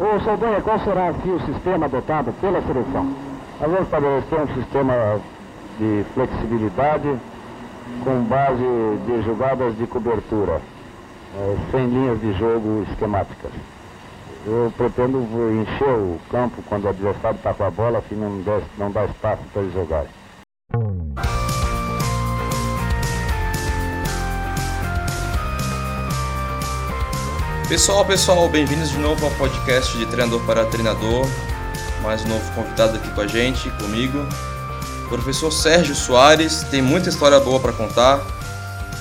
[0.00, 3.04] Ô Saldanha, qual será assim, o sistema adotado pela seleção?
[3.60, 5.20] Nós vamos estabelecer um sistema
[5.78, 7.18] de flexibilidade
[8.02, 8.64] com base
[9.06, 10.62] de jogadas de cobertura,
[11.36, 13.52] eh, sem linhas de jogo esquemáticas.
[14.46, 15.18] Eu pretendo
[15.60, 18.42] encher o campo quando o adversário está com a bola, assim não,
[18.78, 20.21] não dá espaço para eles jogarem.
[27.72, 31.26] Pessoal, pessoal, bem-vindos de novo ao podcast de Treinador para Treinador.
[32.02, 34.28] Mais um novo convidado aqui com a gente, comigo.
[35.06, 38.20] O professor Sérgio Soares tem muita história boa para contar.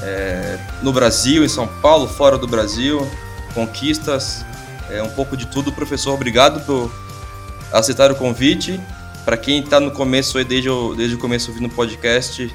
[0.02, 3.06] É, no Brasil, em São Paulo, fora do Brasil,
[3.54, 4.46] conquistas,
[4.90, 5.74] é, um pouco de tudo.
[5.74, 6.90] Professor, obrigado por
[7.74, 8.80] aceitar o convite.
[9.26, 12.50] Para quem está no começo aí, desde o, desde o começo ouvindo o podcast,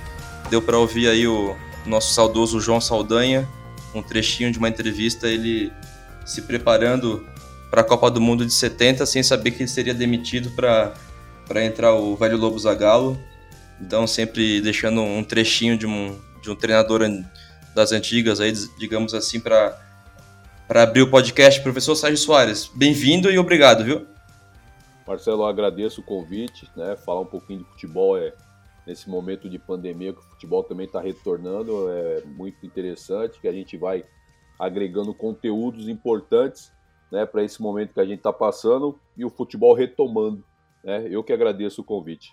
[0.49, 1.55] deu para ouvir aí o
[1.85, 3.47] nosso saudoso João Saldanha,
[3.95, 5.71] um trechinho de uma entrevista, ele
[6.27, 7.25] se preparando
[7.71, 11.95] para a Copa do Mundo de 70, sem saber que ele seria demitido para entrar
[11.95, 13.19] o velho Lobo Zagallo.
[13.81, 17.03] Então, sempre deixando um trechinho de um, de um treinador
[17.75, 19.83] das antigas, aí, digamos assim, para
[20.67, 21.63] para abrir o podcast.
[21.63, 24.05] Professor Sérgio Soares, bem-vindo e obrigado, viu?
[25.07, 26.97] Marcelo, eu agradeço o convite, né?
[26.97, 28.33] Falar um pouquinho de futebol é
[28.85, 33.53] nesse momento de pandemia que o futebol também está retornando, é muito interessante que a
[33.53, 34.05] gente vai
[34.59, 36.73] agregando conteúdos importantes,
[37.11, 40.45] né, para esse momento que a gente está passando e o futebol retomando,
[40.83, 41.07] né?
[41.09, 42.33] Eu que agradeço o convite.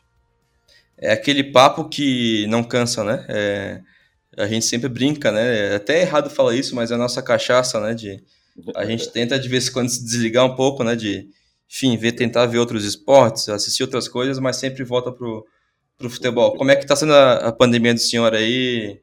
[0.98, 3.26] É aquele papo que não cansa, né?
[3.30, 3.82] É
[4.38, 5.74] a gente sempre brinca, né?
[5.74, 7.94] É até errado falar isso, mas é a nossa cachaça, né?
[7.94, 8.24] De,
[8.76, 10.96] a gente tenta de vez em quando se desligar um pouco, né?
[10.96, 11.30] De,
[11.70, 15.46] enfim, ver, tentar ver outros esportes, assistir outras coisas, mas sempre volta pro,
[15.98, 16.56] pro futebol.
[16.56, 19.00] Como é que tá sendo a, a pandemia do senhor aí?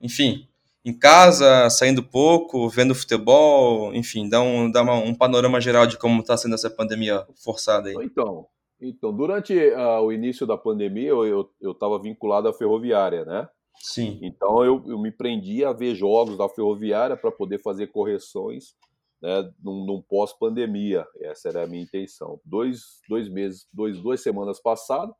[0.00, 0.46] Enfim,
[0.86, 5.98] em casa, saindo pouco, vendo futebol, enfim, dá um, dá uma, um panorama geral de
[5.98, 7.96] como está sendo essa pandemia forçada aí.
[8.02, 8.46] Então,
[8.80, 13.48] então durante uh, o início da pandemia, eu estava vinculado à ferroviária, né?
[13.78, 14.18] Sim.
[14.22, 18.74] Então eu, eu me prendi a ver jogos da Ferroviária para poder fazer correções
[19.20, 21.06] né, num, num pós-pandemia.
[21.20, 22.40] Essa era a minha intenção.
[22.44, 25.14] Dois, dois meses, dois, duas semanas passadas,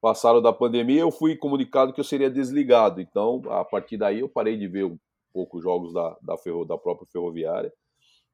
[0.00, 3.00] passaram da pandemia, eu fui comunicado que eu seria desligado.
[3.00, 4.98] Então, a partir daí, eu parei de ver um
[5.32, 7.72] pouco jogos da, da, ferro, da própria Ferroviária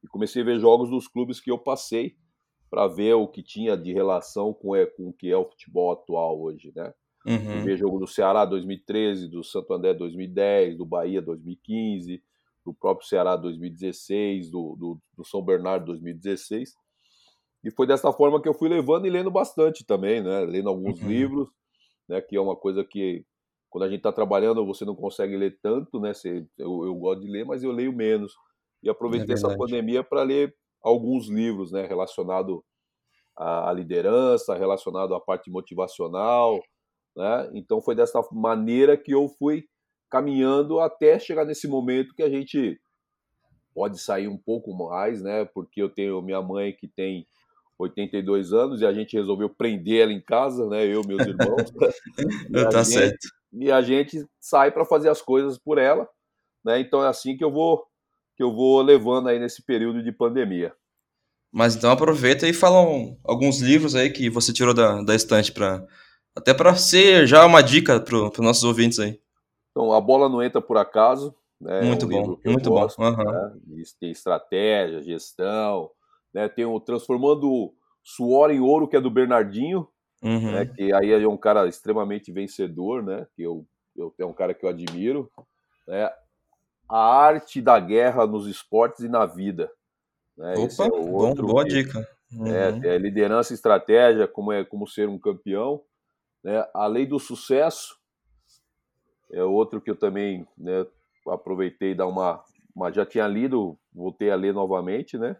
[0.03, 2.17] e comecei a ver jogos dos clubes que eu passei
[2.71, 5.93] para ver o que tinha de relação com, é, com o que é o futebol
[5.93, 6.93] atual hoje, né?
[7.27, 7.65] Uhum.
[7.65, 12.23] Ver jogo do Ceará 2013, do Santo André 2010, do Bahia 2015,
[12.65, 16.75] do próprio Ceará 2016, do, do, do São Bernardo 2016.
[17.65, 20.41] E foi dessa forma que eu fui levando e lendo bastante também, né?
[20.41, 21.09] Lendo alguns uhum.
[21.09, 21.49] livros,
[22.07, 22.21] né?
[22.21, 23.25] Que é uma coisa que
[23.71, 26.13] quando a gente está trabalhando você não consegue ler tanto, né?
[26.13, 28.35] Você, eu, eu, gosto de ler, mas eu leio menos.
[28.83, 31.87] E aproveitei é essa pandemia para ler alguns livros, né?
[31.87, 32.63] Relacionado
[33.35, 36.61] à liderança, relacionado à parte motivacional,
[37.17, 37.51] né?
[37.55, 39.65] Então foi dessa maneira que eu fui
[40.11, 42.79] caminhando até chegar nesse momento que a gente
[43.75, 45.47] pode sair um pouco mais, né?
[45.47, 47.27] Porque eu tenho minha mãe que tem
[47.79, 50.85] 82 anos e a gente resolveu prender ela em casa, né?
[50.85, 51.71] Eu, meus irmãos.
[52.71, 53.29] tá gente, certo.
[53.53, 56.09] E a gente sai para fazer as coisas por ela,
[56.65, 56.81] né?
[56.81, 57.85] Então é assim que eu vou
[58.37, 60.75] que eu vou levando aí nesse período de pandemia.
[61.53, 65.53] Mas então aproveita e fala um, alguns livros aí que você tirou da, da estante
[65.53, 65.87] para
[66.37, 69.21] até para ser já uma dica para os nossos ouvintes aí.
[69.71, 71.35] Então, a bola não entra por acaso.
[71.61, 71.83] Né?
[71.83, 73.11] Muito é um bom, muito gosto, bom.
[73.11, 73.25] Uhum.
[73.25, 73.85] Né?
[74.01, 75.91] Tem estratégia, gestão,
[76.34, 76.49] né?
[76.49, 77.72] Tem o Transformando
[78.03, 79.89] Suor em Ouro, que é do Bernardinho,
[80.22, 80.53] uhum.
[80.53, 80.67] né?
[80.67, 83.27] que aí é um cara extremamente vencedor, né?
[83.37, 83.65] Que eu,
[83.97, 85.31] eu tenho um cara que eu admiro.
[85.87, 86.11] Né?
[86.89, 89.71] A arte da guerra nos esportes e na vida.
[90.37, 90.55] Né?
[90.59, 92.00] Opa, é bom, boa que, dica.
[92.33, 92.84] É, uhum.
[92.84, 95.81] É, é liderança e estratégia, como é como ser um campeão.
[96.43, 96.67] Né?
[96.75, 97.97] A Lei do Sucesso
[99.33, 100.87] é outro que eu também né,
[101.27, 102.44] aproveitei e dar uma,
[102.75, 105.37] uma, Já tinha lido, voltei a ler novamente, né?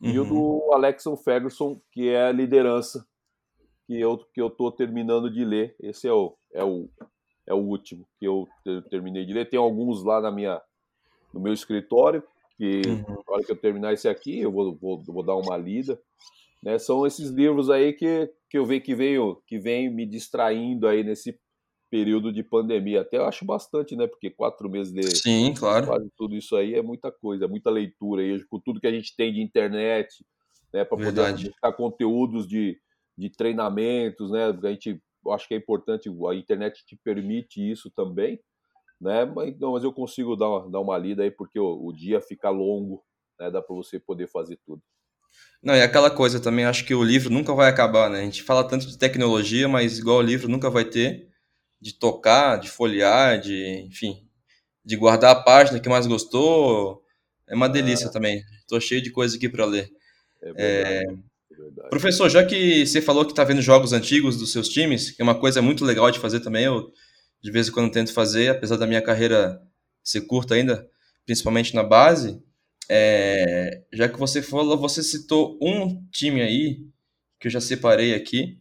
[0.00, 0.24] E uhum.
[0.24, 3.06] o do Alexon Ferguson, que é a liderança,
[3.86, 5.74] que eu que eu tô terminando de ler.
[5.80, 6.88] Esse é o, é o,
[7.46, 8.48] é o último que eu
[8.90, 9.48] terminei de ler.
[9.48, 10.60] Tem alguns lá na minha,
[11.32, 12.22] no meu escritório,
[12.56, 13.04] que uhum.
[13.26, 16.00] na hora que eu terminar esse aqui, eu vou, vou, vou dar uma lida.
[16.62, 16.78] Né?
[16.78, 21.02] São esses livros aí que, que eu vejo que veio que vem me distraindo aí
[21.02, 21.38] nesse
[21.90, 23.02] período de pandemia.
[23.02, 24.06] Até eu acho bastante, né?
[24.06, 25.86] Porque quatro meses de Sim, claro.
[25.86, 28.92] quase tudo isso aí é muita coisa, é muita leitura aí, com tudo que a
[28.92, 30.24] gente tem de internet,
[30.72, 30.84] né?
[30.84, 32.78] Para poder buscar conteúdos de,
[33.16, 34.46] de treinamentos, né?
[34.46, 38.40] A gente eu acho que é importante, a internet te permite isso também,
[39.00, 39.24] né?
[39.24, 42.20] Mas, não, mas eu consigo dar uma, dar uma lida aí porque o, o dia
[42.20, 43.04] fica longo,
[43.38, 43.50] né?
[43.50, 44.82] Dá para você poder fazer tudo.
[45.62, 48.20] Não, e aquela coisa também, acho que o livro nunca vai acabar, né?
[48.20, 51.27] A gente fala tanto de tecnologia, mas igual o livro nunca vai ter
[51.80, 54.26] de tocar, de folhear, de, enfim,
[54.84, 57.02] de guardar a página que mais gostou.
[57.46, 58.10] É uma delícia é.
[58.10, 58.42] também.
[58.60, 59.90] Estou cheio de coisa aqui para ler.
[60.42, 61.04] É verdade, é...
[61.50, 61.90] verdade.
[61.90, 65.24] Professor, já que você falou que está vendo jogos antigos dos seus times, que é
[65.24, 66.92] uma coisa muito legal de fazer também, eu
[67.40, 69.62] de vez em quando tento fazer, apesar da minha carreira
[70.02, 70.88] ser curta ainda,
[71.24, 72.42] principalmente na base.
[72.88, 73.82] É...
[73.92, 76.78] já que você falou, você citou um time aí
[77.38, 78.58] que eu já separei aqui,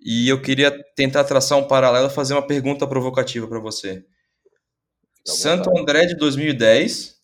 [0.00, 4.04] e eu queria tentar traçar um paralelo, fazer uma pergunta provocativa para você.
[5.24, 7.16] Santo André de 2010,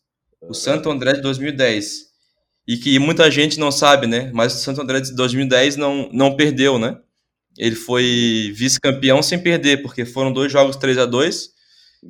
[0.43, 2.13] o Santo André de 2010,
[2.67, 4.31] e que muita gente não sabe, né?
[4.33, 6.99] Mas o Santo André de 2010 não, não perdeu, né?
[7.57, 11.53] Ele foi vice-campeão sem perder, porque foram dois jogos 3 a 2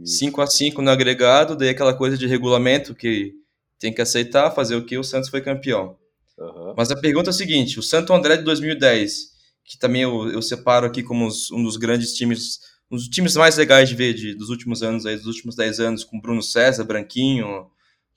[0.05, 3.33] 5 a 5 no agregado, daí aquela coisa de regulamento que
[3.79, 5.97] tem que aceitar, fazer o que o Santos foi campeão.
[6.39, 6.75] Uhum.
[6.77, 9.32] Mas a pergunta é a seguinte: o Santo André de 2010,
[9.65, 12.61] que também eu, eu separo aqui como os, um dos grandes times
[12.93, 15.81] um dos times mais legais de ver de, dos últimos anos, aí, dos últimos 10
[15.81, 17.71] anos, com Bruno César, Branquinho,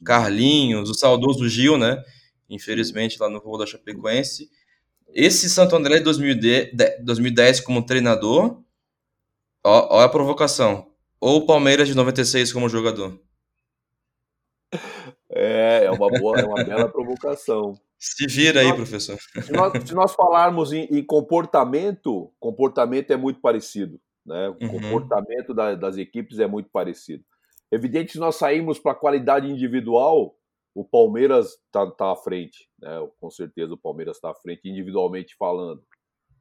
[0.03, 2.03] Carlinhos, o saudoso Gil, né?
[2.49, 4.49] Infelizmente, lá no voo da Chapecoense.
[5.07, 8.61] Esse Santo André de 2010 como treinador,
[9.63, 10.91] ó, ó a provocação.
[11.21, 13.17] Ou o Palmeiras de 96 como jogador?
[15.29, 17.79] É, é uma boa, é uma bela provocação.
[18.13, 19.17] Se vira aí, professor.
[19.43, 23.99] Se nós, se nós falarmos em, em, comportamento, comportamento é muito parecido.
[24.23, 24.49] Né?
[24.49, 24.69] O uhum.
[24.69, 27.23] comportamento da, das equipes é muito parecido.
[27.71, 30.35] Evidente, se nós sairmos para a qualidade individual,
[30.73, 32.69] o Palmeiras está tá à frente.
[32.79, 32.91] Né?
[33.19, 35.81] Com certeza o Palmeiras está à frente, individualmente falando.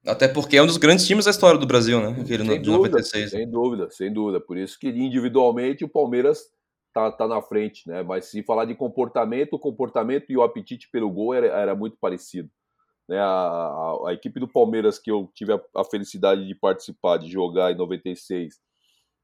[0.06, 2.20] Até porque é um dos grandes times da história do Brasil, né?
[2.20, 3.30] Aquele sem de dúvida, 96.
[3.30, 4.38] Sem dúvida, sem dúvida.
[4.38, 6.42] Por isso que individualmente o Palmeiras
[6.94, 8.02] tá, tá na frente, né?
[8.04, 11.96] Mas se falar de comportamento, o comportamento e o apetite pelo gol era, era muito
[12.00, 12.48] parecido.
[13.06, 17.18] Né, a, a, a, equipe do Palmeiras que eu tive a, a, felicidade de participar,
[17.18, 18.58] de jogar em 96,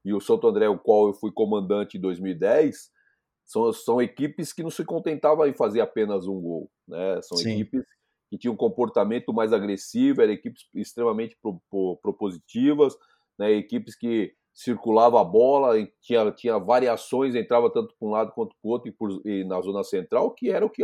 [0.05, 2.91] e o Santo André, o qual eu fui comandante em 2010,
[3.43, 6.69] são, são equipes que não se contentavam em fazer apenas um gol.
[6.87, 7.21] Né?
[7.23, 7.53] São Sim.
[7.53, 7.83] equipes
[8.29, 12.95] que tinham um comportamento mais agressivo, eram equipes extremamente pro, pro, propositivas,
[13.37, 13.51] né?
[13.51, 18.67] equipes que circulava a bola, tinha, tinha variações, entrava tanto para um lado quanto para
[18.67, 20.83] o outro e, por, e na zona central, que era o que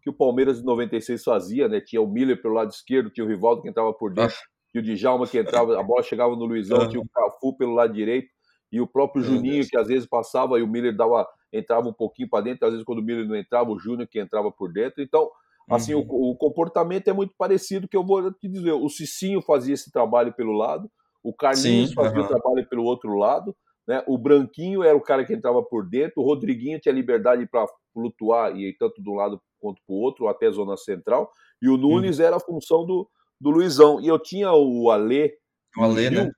[0.00, 1.80] que o Palmeiras de 96 fazia, né?
[1.80, 4.48] Tinha o Miller pelo lado esquerdo, tinha o Rivaldo que entrava por dentro, ah.
[4.70, 6.88] tinha o Djalma que entrava, a bola chegava no Luizão, ah.
[6.88, 8.28] tinha o Cafu pelo lado direito
[8.70, 12.28] e o próprio Juninho que às vezes passava e o Miller dava entrava um pouquinho
[12.28, 15.02] para dentro, às vezes quando o Miller não entrava, o Júnior que entrava por dentro.
[15.02, 15.30] Então,
[15.70, 16.06] assim, uhum.
[16.08, 18.72] o, o, comportamento é muito parecido que eu vou te dizer.
[18.72, 20.90] O Cicinho fazia esse trabalho pelo lado,
[21.22, 22.24] o Carlinhos Sim, fazia uhum.
[22.24, 23.54] o trabalho pelo outro lado.
[23.86, 24.02] Né?
[24.06, 28.54] O Branquinho era o cara que entrava por dentro, o Rodriguinho tinha liberdade para flutuar
[28.56, 31.76] e tanto de um lado quanto para o outro, até a zona central, e o
[31.76, 32.22] Nunes hum.
[32.22, 33.08] era a função do,
[33.40, 34.00] do Luizão.
[34.00, 35.36] E eu tinha o Alê.
[35.76, 36.30] O Alê, né?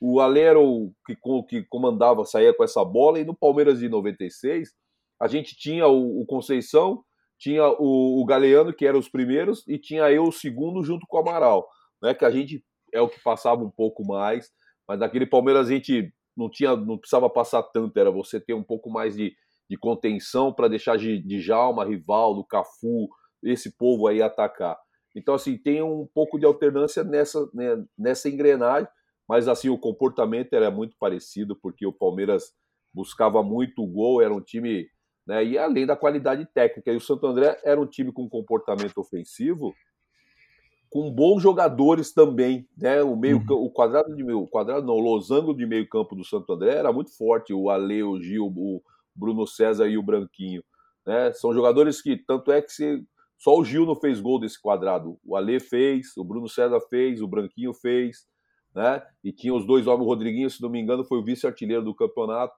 [0.00, 1.16] O Alê era o que,
[1.48, 4.70] que comandava, saía com essa bola, e no Palmeiras de 96,
[5.20, 7.02] a gente tinha o, o Conceição,
[7.38, 11.16] tinha o, o Galeano, que eram os primeiros, e tinha eu o segundo junto com
[11.16, 11.66] o Amaral,
[12.02, 12.14] né?
[12.14, 12.64] Que a gente
[12.96, 14.50] é o que passava um pouco mais,
[14.88, 18.62] mas naquele Palmeiras a gente não tinha, não precisava passar tanto, era você ter um
[18.62, 19.34] pouco mais de,
[19.68, 23.08] de contenção para deixar de, de Jalma, Rivaldo, Cafu,
[23.42, 24.76] esse povo aí atacar.
[25.14, 28.88] Então, assim, tem um pouco de alternância nessa, né, nessa engrenagem,
[29.28, 32.52] mas assim, o comportamento era muito parecido, porque o Palmeiras
[32.92, 34.88] buscava muito o gol, era um time,
[35.26, 38.98] né, e além da qualidade técnica, e o Santo André era um time com comportamento
[38.98, 39.74] ofensivo
[40.96, 43.02] com bons jogadores também, né?
[43.02, 43.66] O meio uhum.
[43.66, 46.90] o quadrado de meio, quadrado não, o losango de meio campo do Santo André era
[46.90, 48.82] muito forte, o Ale, o Gil, o
[49.14, 50.64] Bruno César e o Branquinho,
[51.06, 51.34] né?
[51.34, 53.04] São jogadores que tanto é que se,
[53.36, 55.18] só o Gil não fez gol desse quadrado.
[55.22, 58.24] O Ale fez, o Bruno César fez, o Branquinho fez,
[58.74, 59.02] né?
[59.22, 61.94] E tinha os dois homens, o Rodriguinho, se não me engano, foi o vice-artilheiro do
[61.94, 62.54] campeonato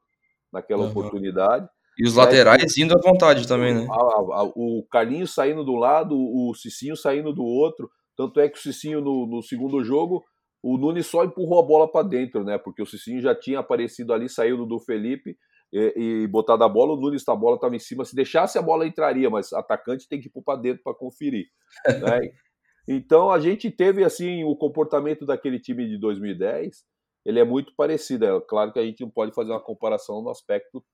[0.53, 0.91] naquela uhum.
[0.91, 1.69] oportunidade.
[1.99, 3.89] E os laterais indo à vontade também, né?
[3.91, 7.91] A, a, a, o Carlinhos saindo do lado, o Cicinho saindo do outro.
[8.19, 10.25] Tanto é que o Cicinho, no, no segundo jogo,
[10.61, 12.59] o Nunes só empurrou a bola para dentro, né?
[12.59, 15.39] Porque o Cicinho já tinha aparecido ali, saiu do Felipe
[15.73, 18.05] e, e botado a bola, o Nunes, a bola estava em cima.
[18.05, 21.47] Se deixasse a bola entraria, mas atacante tem que ir para dentro para conferir.
[21.87, 22.33] né?
[22.89, 26.85] Então a gente teve assim o comportamento daquele time de 2010,
[27.25, 28.25] ele é muito parecido.
[28.25, 30.85] É claro que a gente não pode fazer uma comparação no aspecto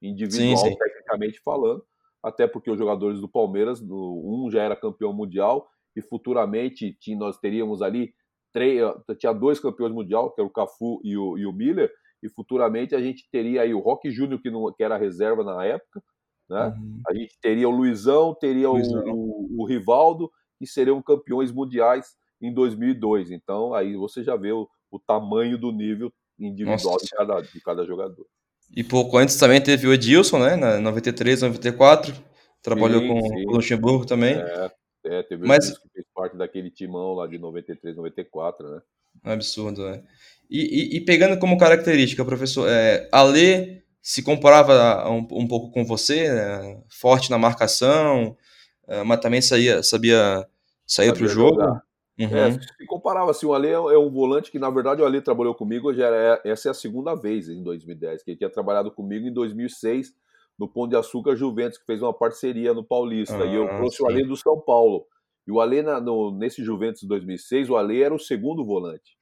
[0.00, 0.76] individual, sim, sim.
[0.76, 1.82] tecnicamente falando,
[2.22, 5.68] até porque os jogadores do Palmeiras, um já era campeão mundial
[5.98, 8.14] e futuramente nós teríamos ali
[8.52, 8.80] três,
[9.18, 11.90] tinha dois campeões mundial, que era o Cafu e o, e o Miller,
[12.22, 15.64] e futuramente a gente teria aí o Rock Júnior, que, não, que era reserva na
[15.64, 16.02] época,
[16.48, 16.68] né?
[16.68, 17.00] Uhum.
[17.08, 19.04] A gente teria o Luizão, teria Luizão.
[19.06, 23.30] O, o, o, Rivaldo, que seriam campeões mundiais em 2002.
[23.30, 27.84] Então, aí você já vê o, o tamanho do nível individual de cada, de cada
[27.84, 28.26] jogador.
[28.74, 30.56] E pouco antes também teve o Edilson, né?
[30.56, 32.14] Na 93, 94.
[32.62, 33.46] Trabalhou sim, com sim.
[33.46, 34.34] o Luxemburgo também.
[34.34, 34.70] É,
[35.04, 35.64] é teve Mas...
[35.64, 38.82] Edilson que fez parte daquele timão lá de 93, 94, né?
[39.24, 40.02] Absurdo, né?
[40.50, 45.84] E, e, e pegando como característica, professor, é, Ale se comparava um, um pouco com
[45.84, 46.82] você, né?
[46.88, 48.36] forte na marcação,
[48.86, 50.46] é, mas também saía, sabia
[50.86, 51.60] sair para o jogo.
[52.18, 52.36] Uhum.
[52.36, 55.20] É, se comparava assim, o Ale é, é um volante que, na verdade, o Ale
[55.20, 58.90] trabalhou comigo, já era, essa é a segunda vez em 2010, que ele tinha trabalhado
[58.90, 60.14] comigo em 2006
[60.58, 63.76] no Pão de Açúcar Juventus, que fez uma parceria no Paulista, ah, e eu ah,
[63.76, 64.02] trouxe sim.
[64.02, 65.06] o Ale do São Paulo.
[65.46, 69.16] E o Ale, na, no, nesse Juventus de 2006, o Ale era o segundo volante.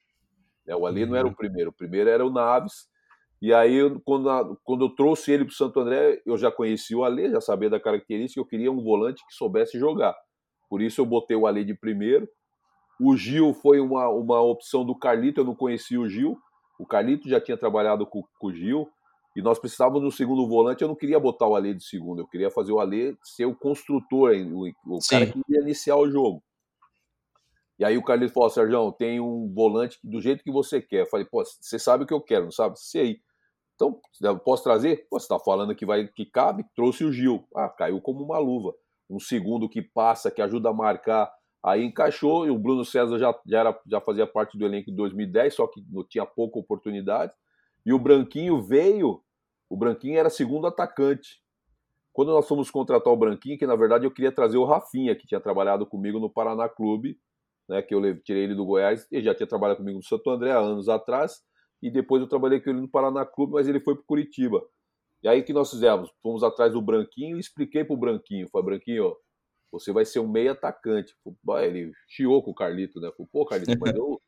[0.65, 0.75] Né?
[0.75, 1.09] O Ale uhum.
[1.11, 1.35] não era o uhum.
[1.35, 2.87] primeiro, o primeiro era o Naves.
[3.41, 7.03] E aí, quando, quando eu trouxe ele para o Santo André, eu já conhecia o
[7.03, 10.15] Ale, já sabia da característica, eu queria um volante que soubesse jogar.
[10.67, 12.27] Por isso eu botei o Ale de primeiro.
[12.99, 16.37] O Gil foi uma, uma opção do Carlito, eu não conhecia o Gil.
[16.79, 18.89] O Carlito já tinha trabalhado com, com o Gil.
[19.37, 22.27] E nós precisávamos do segundo volante, eu não queria botar o Ale de segundo, eu
[22.27, 26.43] queria fazer o Ale ser o construtor, o, cara que ia iniciar o jogo.
[27.77, 31.01] E aí o Carlinhos falou, Sérgio, tem um volante do jeito que você quer.
[31.01, 32.79] Eu falei, pô, você sabe o que eu quero, não sabe?
[32.79, 33.19] Sei.
[33.75, 34.01] Então,
[34.43, 35.05] posso trazer?
[35.07, 36.65] Pô, você tá falando que vai que cabe?
[36.75, 37.47] Trouxe o Gil.
[37.55, 38.73] Ah, caiu como uma luva.
[39.07, 41.31] Um segundo que passa, que ajuda a marcar.
[41.63, 44.97] Aí encaixou, e o Bruno César já, já, era, já fazia parte do elenco de
[44.97, 47.31] 2010, só que não tinha pouca oportunidade.
[47.85, 49.23] E o Branquinho veio,
[49.69, 51.41] o Branquinho era segundo atacante.
[52.13, 55.27] Quando nós fomos contratar o Branquinho, que na verdade eu queria trazer o Rafinha, que
[55.27, 57.19] tinha trabalhado comigo no Paraná Clube,
[57.69, 60.51] né, que eu tirei ele do Goiás, ele já tinha trabalhado comigo no Santo André
[60.51, 61.43] há anos atrás,
[61.81, 64.65] e depois eu trabalhei com ele no Paraná Clube, mas ele foi para Curitiba.
[65.21, 66.09] E aí que nós fizemos?
[66.23, 69.15] Fomos atrás do Branquinho e expliquei para o Branquinho, falei, Branquinho, ó,
[69.71, 71.13] você vai ser um meio atacante.
[71.61, 73.11] Ele chiou com o Carlito, né?
[73.11, 74.19] Falei, pô, Carlito, mas eu,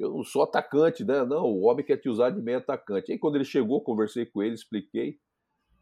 [0.00, 1.24] eu não sou atacante, né?
[1.24, 3.12] Não, o homem quer te usar de meio atacante.
[3.12, 5.18] Aí quando ele chegou, conversei com ele, expliquei.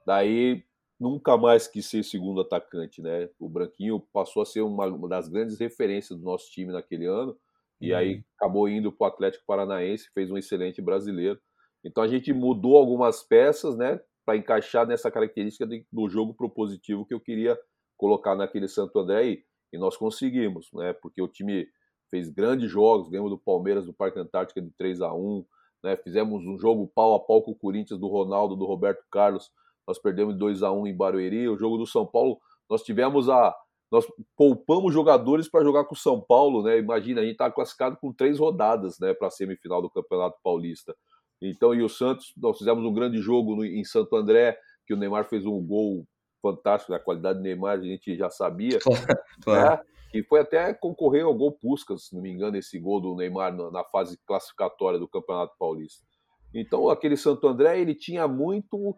[0.04, 0.64] Daí
[0.98, 3.30] nunca mais quis ser segundo atacante, né?
[3.38, 7.38] O Branquinho passou a ser uma, uma das grandes referências do nosso time naquele ano,
[7.80, 7.98] e uhum.
[7.98, 11.38] aí acabou indo para o Atlético Paranaense, fez um excelente brasileiro.
[11.84, 17.06] Então a gente mudou algumas peças, né, para encaixar nessa característica de, do jogo propositivo
[17.06, 17.56] que eu queria
[17.96, 20.92] colocar naquele Santo André e, e nós conseguimos, né?
[20.94, 21.68] Porque o time
[22.10, 25.44] fez grandes jogos, ganhamos do Palmeiras do Parque Antártica de 3 a 1
[25.82, 25.96] né?
[25.96, 29.50] Fizemos um jogo pau a pau com o Corinthians do Ronaldo, do Roberto Carlos,
[29.86, 31.48] nós perdemos 2 a 1 em Barueri.
[31.48, 32.38] O jogo do São Paulo,
[32.68, 33.54] nós tivemos a.
[33.90, 36.78] Nós poupamos jogadores para jogar com o São Paulo, né?
[36.78, 40.94] Imagina, a gente está classificado com três rodadas né, para a semifinal do Campeonato Paulista.
[41.40, 44.96] Então, e o Santos, nós fizemos um grande jogo no, em Santo André, que o
[44.96, 46.04] Neymar fez um gol
[46.42, 48.78] fantástico, a qualidade do Neymar a gente já sabia.
[49.42, 49.76] Claro.
[49.78, 49.84] Né?
[50.12, 53.54] E foi até concorrer ao gol Puskas, se não me engano, esse gol do Neymar
[53.54, 56.06] na, fase classificatória do Campeonato Paulista.
[56.54, 58.96] Então, aquele Santo André, ele tinha muito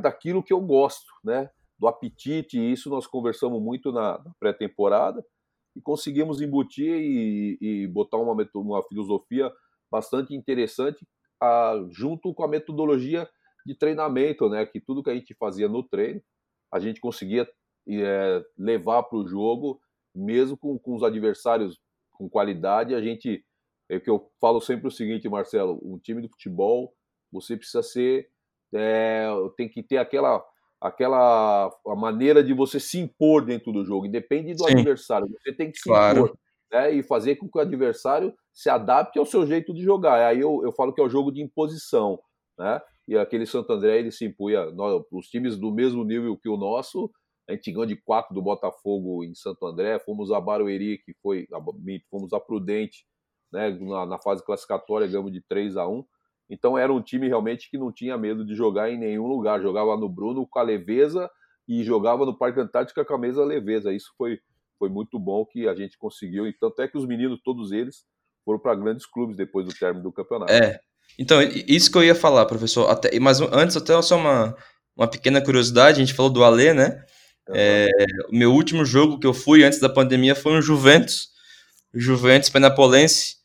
[0.00, 1.50] daquilo que eu gosto, né?
[1.78, 5.22] Do apetite, e isso nós conversamos muito na, na pré-temporada
[5.76, 9.52] e conseguimos embutir e, e botar uma, uma filosofia
[9.90, 11.06] bastante interessante
[11.38, 13.28] a, junto com a metodologia
[13.66, 14.64] de treinamento, né?
[14.64, 16.22] Que tudo que a gente fazia no treino,
[16.72, 17.46] a gente conseguia
[17.88, 19.80] é, levar para o jogo,
[20.16, 21.78] mesmo com, com os adversários
[22.12, 23.44] com qualidade, a gente
[23.88, 26.92] é que eu falo sempre o seguinte, Marcelo, um time de futebol,
[27.30, 28.28] você precisa ser
[28.74, 30.44] é, tem que ter aquela
[30.80, 34.72] aquela a maneira de você se impor dentro do jogo, independe do Sim.
[34.72, 36.24] adversário, você tem que se claro.
[36.24, 36.38] impor
[36.72, 40.26] né, e fazer com que o adversário se adapte ao seu jeito de jogar.
[40.26, 42.18] Aí eu, eu falo que é o jogo de imposição,
[42.58, 42.80] né?
[43.08, 46.56] E aquele Santo André ele se impunha, nós, os times do mesmo nível que o
[46.56, 47.08] nosso,
[47.48, 51.46] a gente ganhou de quatro do Botafogo em Santo André, fomos a Barueri, que foi,
[52.10, 53.06] fomos a Prudente,
[53.52, 56.04] né, na, na fase classificatória, ganhamos de 3 a 1
[56.48, 59.60] então era um time realmente que não tinha medo de jogar em nenhum lugar.
[59.60, 61.28] Jogava no Bruno com a leveza
[61.68, 63.92] e jogava no Parque Antártica com a mesma leveza.
[63.92, 64.38] Isso foi,
[64.78, 66.46] foi muito bom que a gente conseguiu.
[66.46, 68.04] E tanto é que os meninos, todos eles,
[68.44, 70.52] foram para grandes clubes depois do término do campeonato.
[70.52, 70.78] É.
[71.18, 72.88] Então, isso que eu ia falar, professor.
[72.88, 74.56] Até, mas antes, até só uma,
[74.96, 77.04] uma pequena curiosidade: a gente falou do Alê, né?
[77.54, 77.88] É,
[78.28, 81.30] o meu último jogo que eu fui antes da pandemia foi um Juventus.
[81.94, 83.36] Juventus Penapolense,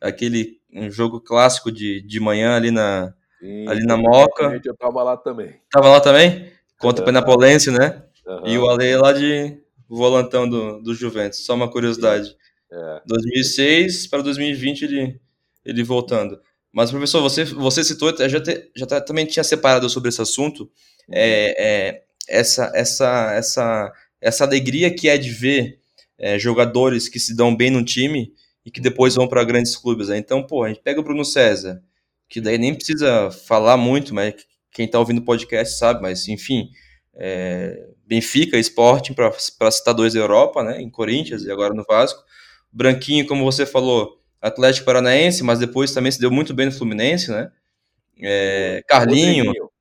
[0.00, 4.60] aquele um jogo clássico de, de manhã ali na, Sim, ali na Moca.
[4.64, 5.54] Eu tava lá também.
[5.70, 6.50] Tava lá também?
[6.78, 8.02] Contra o Penapolense, né?
[8.26, 8.46] Uhum.
[8.46, 9.58] E o Ale lá de
[9.88, 11.44] volantão do, do Juventus.
[11.44, 12.36] Só uma curiosidade.
[12.70, 13.02] É.
[13.06, 15.20] 2006 para 2020 ele,
[15.64, 16.40] ele voltando.
[16.72, 20.62] Mas, professor, você, você citou, já, te, já tá, também tinha separado sobre esse assunto,
[20.62, 21.14] uhum.
[21.14, 25.78] é, é, essa, essa, essa, essa alegria que é de ver
[26.18, 28.32] é, jogadores que se dão bem no time
[28.64, 30.08] e que depois vão para grandes clubes.
[30.08, 30.18] Né?
[30.18, 31.82] Então, pô, a gente pega o Bruno César,
[32.28, 34.34] que daí nem precisa falar muito, mas
[34.70, 36.70] quem está ouvindo o podcast sabe, mas enfim,
[37.14, 42.22] é, Benfica, Sporting, para citar dois da Europa, né, em Corinthians e agora no Vasco.
[42.72, 47.30] Branquinho, como você falou, Atlético Paranaense, mas depois também se deu muito bem no Fluminense,
[47.30, 47.50] né?
[48.20, 49.46] É, Carlinho.
[49.46, 49.71] Rodriguinho.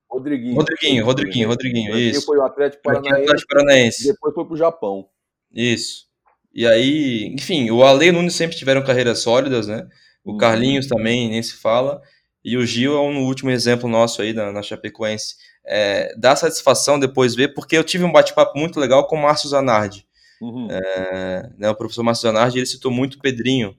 [0.56, 2.26] Rodriguinho, Rodriguinho, Rodriguinho, isso.
[2.26, 4.08] foi o Atlético Paranaense, Atlético Paranaense.
[4.08, 5.08] Depois foi pro Japão.
[5.54, 6.06] Isso.
[6.54, 9.88] E aí, enfim, o Ale e o Nunes sempre tiveram carreiras sólidas, né?
[10.24, 10.38] O uhum.
[10.38, 12.02] Carlinhos também, nem se fala.
[12.44, 15.36] E o Gil é um último exemplo nosso aí na, na Chapecoense.
[15.66, 19.50] É, dá satisfação depois ver, porque eu tive um bate-papo muito legal com o Márcio
[19.50, 20.06] Zanardi.
[20.42, 20.68] Uhum.
[20.72, 23.78] É, né, o professor Márcio Zanardi, ele citou muito Pedrinho.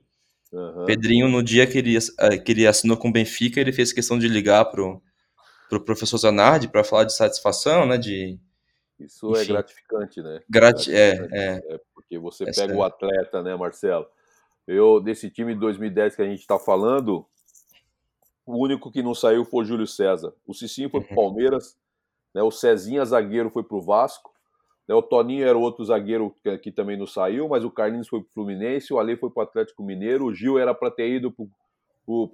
[0.52, 0.84] Uhum.
[0.86, 4.18] Pedrinho, no dia que ele, é, que ele assinou com o Benfica, ele fez questão
[4.18, 5.02] de ligar pro,
[5.78, 8.38] pro professor Zanardi para falar de satisfação, né, de...
[9.00, 10.40] Isso é enfim, é gratificante, né?
[10.48, 14.06] Grati é, é, é, Porque você pega o atleta, né, Marcelo?
[14.66, 17.26] Eu, desse time de 2010 que a gente está falando,
[18.46, 20.32] o único que não saiu foi o Júlio César.
[20.46, 21.24] O Cicinho foi para o uhum.
[21.24, 21.76] Palmeiras,
[22.34, 22.42] né?
[22.42, 24.30] o Cezinha, zagueiro, foi para o Vasco.
[24.86, 24.94] Né?
[24.94, 28.28] O Toninho era outro zagueiro que, que, também não saiu, mas o Carlinhos foi para
[28.28, 31.32] o Fluminense, o Ale foi para o Atlético Mineiro, o Gil era para ter ido
[31.32, 31.50] para o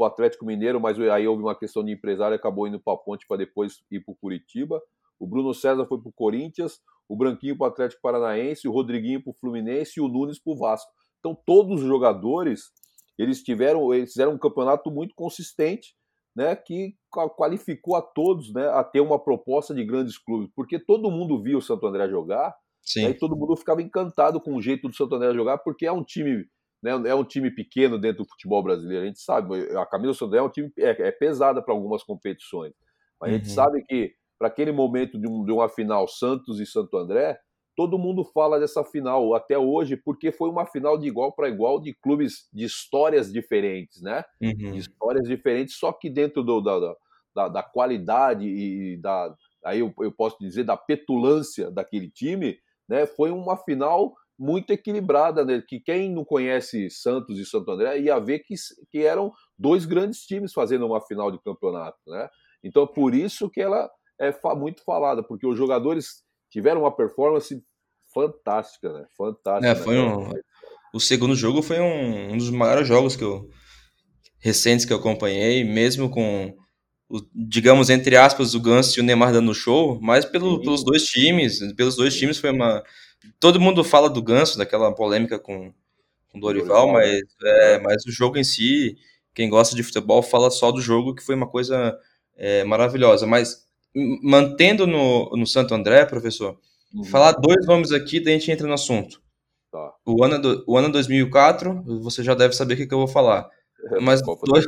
[0.04, 3.37] Atlético Mineiro, mas aí houve uma questão de empresário acabou indo para a Ponte para
[3.37, 4.80] depois ir para o Curitiba.
[5.18, 9.22] O Bruno César foi para o Corinthians, o Branquinho para o Atlético Paranaense, o Rodriguinho
[9.22, 10.90] para o Fluminense e o Nunes para o Vasco.
[11.18, 12.72] Então todos os jogadores
[13.18, 15.96] eles tiveram, eles fizeram um campeonato muito consistente
[16.38, 16.94] né, que
[17.37, 21.58] qualificou a todos né, a ter uma proposta de grandes clubes, porque todo mundo via
[21.58, 22.54] o Santo André jogar,
[22.96, 25.90] né, e todo mundo ficava encantado com o jeito do Santo André jogar, porque é
[25.90, 26.46] um time
[26.82, 30.37] né, é um time pequeno dentro do futebol brasileiro, a gente sabe, a camisa do
[30.37, 32.73] é um time é, é pesada para algumas competições,
[33.20, 33.35] mas uhum.
[33.35, 33.54] a gente uhum.
[33.54, 37.38] sabe que para aquele momento de, um, de uma final Santos e Santo André,
[37.78, 41.80] todo mundo fala dessa final até hoje, porque foi uma final de igual para igual
[41.80, 44.25] de clubes de histórias diferentes, né?
[44.42, 44.73] Uhum.
[44.73, 46.94] De histórias diferentes, só que dentro do, da,
[47.35, 49.33] da, da, qualidade e da.
[49.64, 53.07] Aí eu, eu posso dizer da petulância daquele time, né?
[53.07, 55.62] Foi uma final muito equilibrada, né?
[55.66, 58.55] Que quem não conhece Santos e Santo André ia ver que,
[58.90, 62.29] que eram dois grandes times fazendo uma final de campeonato, né?
[62.62, 67.62] Então por isso que ela é muito falada, porque os jogadores tiveram uma performance
[68.12, 69.07] fantástica, né?
[69.16, 69.68] Fantástica.
[69.68, 70.03] É, foi né?
[70.03, 70.31] um...
[70.94, 73.48] O segundo jogo foi um, um, dos maiores jogos que eu
[74.40, 76.57] recentes que eu acompanhei, mesmo com
[77.09, 81.05] o, digamos entre aspas o Ganso e o Neymar dando show, mas pelo, pelos dois
[81.05, 82.83] times, pelos dois times foi uma
[83.40, 85.73] todo mundo fala do Ganso, daquela polêmica com
[86.31, 87.75] com Dorival, Dorival mas né?
[87.75, 88.97] é, mas o jogo em si,
[89.35, 91.99] quem gosta de futebol fala só do jogo que foi uma coisa
[92.37, 93.66] é, maravilhosa, mas
[94.23, 96.59] mantendo no, no Santo André, professor,
[96.94, 97.05] uhum.
[97.05, 99.21] falar dois nomes aqui, daí a gente entra no assunto.
[99.71, 99.92] Tá.
[100.07, 103.09] O, ano do, o ano 2004, você já deve saber o que, que eu vou
[103.09, 103.49] falar.
[104.01, 104.66] Mas dois,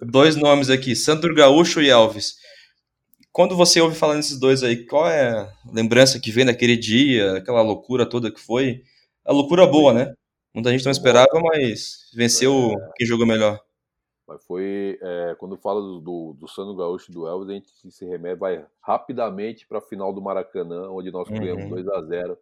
[0.00, 2.36] dois nomes aqui, Sandro Gaúcho e Elvis.
[3.32, 7.36] Quando você ouve falar nesses dois aí, qual é a lembrança que vem daquele dia,
[7.36, 8.82] aquela loucura toda que foi?
[9.24, 10.14] A loucura boa, né?
[10.54, 12.90] Muita gente não esperava, mas venceu é...
[12.96, 13.60] quem jogou melhor.
[14.26, 14.98] Mas foi.
[15.00, 18.40] É, quando fala do, do, do Sano Gaúcho e do Elvis, a gente se remete,
[18.40, 21.38] vai rapidamente para a final do Maracanã, onde nós uhum.
[21.38, 22.38] ganhamos 2 a 0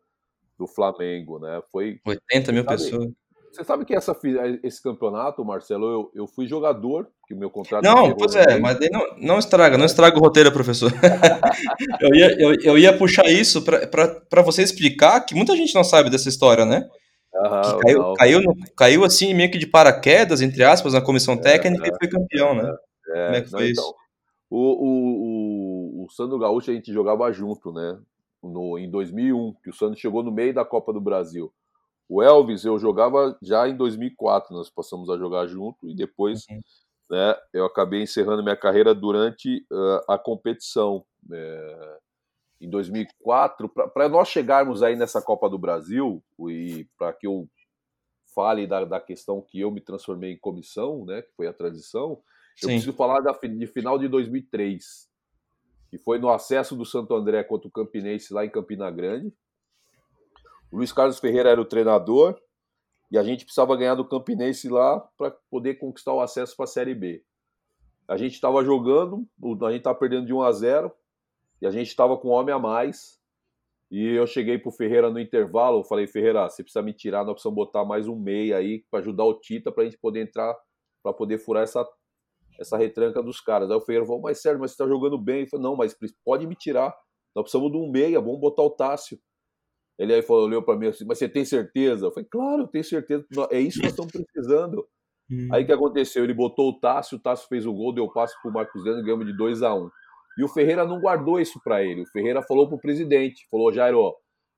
[0.57, 1.61] do Flamengo, né?
[1.71, 2.01] Foi.
[2.07, 3.13] 80 mil sabe, pessoas.
[3.53, 4.17] Você sabe que essa,
[4.63, 7.83] esse campeonato, Marcelo, eu, eu fui jogador, que o meu contrato.
[7.83, 10.93] Não, pois é, mas não, não estraga, não estraga o roteiro, professor.
[12.01, 16.11] eu, ia, eu, eu ia puxar isso para você explicar que muita gente não sabe
[16.11, 16.89] dessa história, né?
[17.35, 18.43] Uhum, caiu, caiu,
[18.77, 22.09] caiu, assim, meio que de paraquedas, entre aspas, na comissão é, técnica é, e foi
[22.09, 22.73] campeão, né?
[23.09, 23.81] É, Como é que foi não, isso?
[23.81, 23.95] Então,
[24.51, 27.99] o, o, o, o Sandro Gaúcho a gente jogava junto, né?
[28.43, 31.53] No, em 2001, que o Sandro chegou no meio da Copa do Brasil.
[32.09, 36.61] O Elvis eu jogava já em 2004, nós passamos a jogar junto e depois uhum.
[37.11, 41.05] Né, eu acabei encerrando minha carreira durante uh, a competição.
[41.33, 41.99] É,
[42.61, 47.49] em 2004, para nós chegarmos aí nessa Copa do Brasil, e para que eu
[48.35, 52.23] fale da, da, questão que eu me transformei em comissão, né, que foi a transição,
[52.63, 55.09] eu preciso falar da, de final de 2003,
[55.91, 59.33] que foi no acesso do Santo André contra o Campinense lá em Campina Grande.
[60.71, 62.41] O Luiz Carlos Ferreira era o treinador
[63.15, 66.67] e a gente precisava ganhar do Campinense lá para poder conquistar o acesso para a
[66.67, 67.23] Série B.
[68.09, 70.93] A gente estava jogando, a gente estava perdendo de 1 a 0
[71.63, 73.21] e a gente estava com um homem a mais.
[73.89, 77.35] E eu cheguei pro Ferreira no intervalo, eu falei, Ferreira, você precisa me tirar, nós
[77.35, 80.53] precisamos botar mais um meia aí para ajudar o Tita para a gente poder entrar,
[81.01, 81.89] para poder furar essa,
[82.59, 83.71] essa retranca dos caras.
[83.71, 85.43] Aí o Ferreira falou, mas sério, mas você tá jogando bem.
[85.43, 86.93] Eu falei, não, mas pode me tirar.
[87.33, 89.21] Nós precisamos de um meia, vamos botar o Tássio.
[89.99, 92.07] Ele aí falou, olhou para mim assim, mas você tem certeza?
[92.07, 93.25] Eu falei, claro, eu tenho certeza.
[93.51, 94.87] É isso que nós estamos precisando.
[95.31, 95.49] Hum.
[95.53, 96.25] Aí o que aconteceu?
[96.25, 99.03] Ele botou o Tássio, o Tássio fez o gol, deu passe para o Marcos Leandro
[99.03, 99.91] e ganhamos de 2 a 1 um.
[100.37, 102.03] E o Ferreira não guardou isso para ele.
[102.03, 104.15] O Ferreira falou para o presidente, falou, Jairo,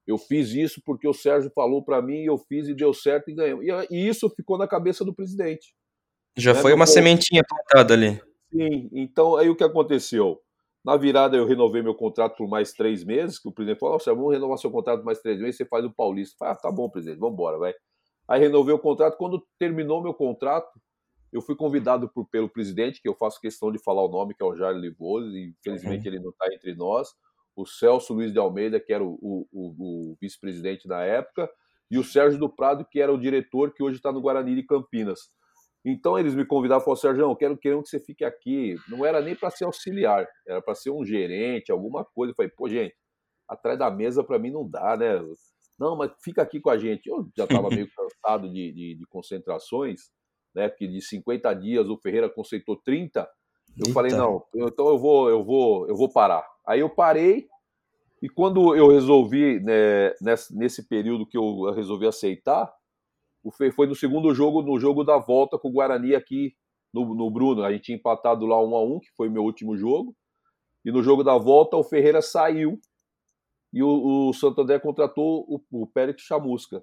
[0.06, 3.34] eu fiz isso porque o Sérgio falou para mim, eu fiz e deu certo e
[3.34, 3.64] ganhamos.
[3.90, 5.74] E, isso ficou na cabeça do presidente.
[6.36, 6.60] Já né?
[6.60, 8.20] foi uma sementinha plantada ali.
[8.50, 10.40] Sim, então aí o que aconteceu?
[10.86, 14.20] Na virada eu renovei meu contrato por mais três meses, que o presidente falou, Sérgio,
[14.20, 16.36] vamos renovar seu contrato por mais três meses, você faz o Paulista.
[16.36, 17.74] Eu falei, ah, tá bom, presidente, vamos embora, vai.
[18.28, 19.16] Aí renovei o contrato.
[19.16, 20.70] Quando terminou meu contrato,
[21.32, 24.44] eu fui convidado por, pelo presidente, que eu faço questão de falar o nome, que
[24.44, 26.14] é o Jair Livoso, e infelizmente uhum.
[26.14, 27.08] ele não está entre nós,
[27.56, 31.50] o Celso Luiz de Almeida, que era o, o, o, o vice-presidente na época,
[31.90, 34.62] e o Sérgio do Prado, que era o diretor, que hoje está no Guarani de
[34.62, 35.18] Campinas.
[35.88, 38.74] Então eles me convidaram e falaram, Sérgio, quero, quero que você fique aqui.
[38.88, 42.32] Não era nem para ser auxiliar, era para ser um gerente, alguma coisa.
[42.32, 42.92] Eu falei, pô, gente,
[43.48, 45.22] atrás da mesa para mim não dá, né?
[45.78, 47.08] Não, mas fica aqui com a gente.
[47.08, 50.10] Eu já estava meio cansado de, de, de concentrações,
[50.52, 50.68] né?
[50.68, 53.20] Porque de 50 dias o Ferreira conceitou 30.
[53.20, 53.26] Eu
[53.82, 53.92] Eita.
[53.92, 56.44] falei, não, então eu vou, eu vou, eu vou parar.
[56.66, 57.46] Aí eu parei,
[58.20, 62.72] e quando eu resolvi, né, nesse, nesse período que eu resolvi aceitar,
[63.72, 66.54] foi no segundo jogo, no jogo da volta com o Guarani aqui
[66.92, 67.62] no, no Bruno.
[67.62, 70.14] A gente tinha empatado lá 1 a 1 que foi meu último jogo.
[70.84, 72.78] E no jogo da volta, o Ferreira saiu
[73.72, 76.82] e o, o Santo André contratou o, o Pérez Chamusca.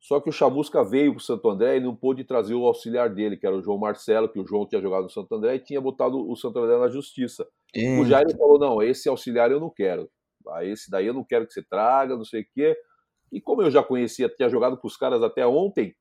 [0.00, 3.08] Só que o Chamusca veio para o Santo André e não pôde trazer o auxiliar
[3.08, 5.60] dele, que era o João Marcelo, que o João tinha jogado no Santo André e
[5.60, 7.46] tinha botado o Santo André na justiça.
[7.72, 8.02] Eita.
[8.02, 10.10] O Jair falou: não, esse auxiliar eu não quero.
[10.48, 12.76] Ah, esse daí eu não quero que você traga, não sei o quê.
[13.32, 15.96] E como eu já conhecia, tinha jogado com os caras até ontem,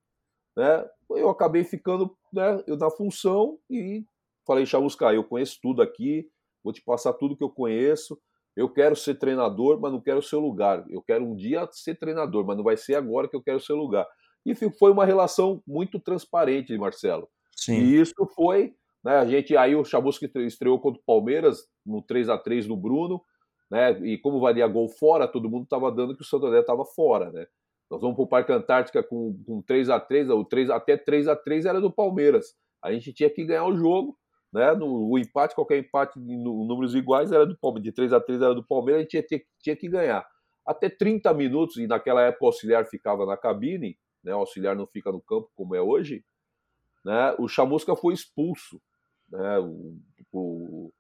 [0.56, 0.86] né?
[1.10, 4.04] Eu acabei ficando né, eu na função e
[4.46, 6.30] falei, Chamusca, eu conheço tudo aqui,
[6.63, 8.20] vou te passar tudo que eu conheço.
[8.56, 10.86] Eu quero ser treinador, mas não quero o seu lugar.
[10.89, 13.62] Eu quero um dia ser treinador, mas não vai ser agora que eu quero o
[13.62, 14.06] seu lugar.
[14.46, 17.30] E foi uma relação muito transparente, Marcelo.
[17.56, 17.76] Sim.
[17.76, 22.28] E isso foi, né, a gente aí o Chamusca estreou contra o Palmeiras no 3
[22.28, 23.22] a 3 no Bruno,
[23.72, 23.92] né?
[24.02, 27.32] E como valia gol fora, todo mundo estava dando que o Santo André estava fora,
[27.32, 27.48] né?
[27.90, 31.28] Nós vamos para o Parque Antártica com, com 3 a 3 o 3 até 3
[31.28, 32.54] a 3 era do Palmeiras.
[32.84, 34.18] A gente tinha que ganhar o jogo
[34.52, 34.74] né?
[34.74, 38.42] No, o empate, qualquer empate em números iguais era do Palmeiras, de 3 a 3
[38.42, 40.28] era do Palmeiras, a gente tinha, tinha que ganhar.
[40.66, 44.36] Até 30 minutos, e naquela época o auxiliar ficava na cabine, né?
[44.36, 46.24] O auxiliar não fica no campo como é hoje,
[47.06, 47.34] né?
[47.40, 48.82] O Chamusca foi expulso,
[49.30, 49.60] né?
[49.60, 49.98] O,
[50.34, 50.94] o,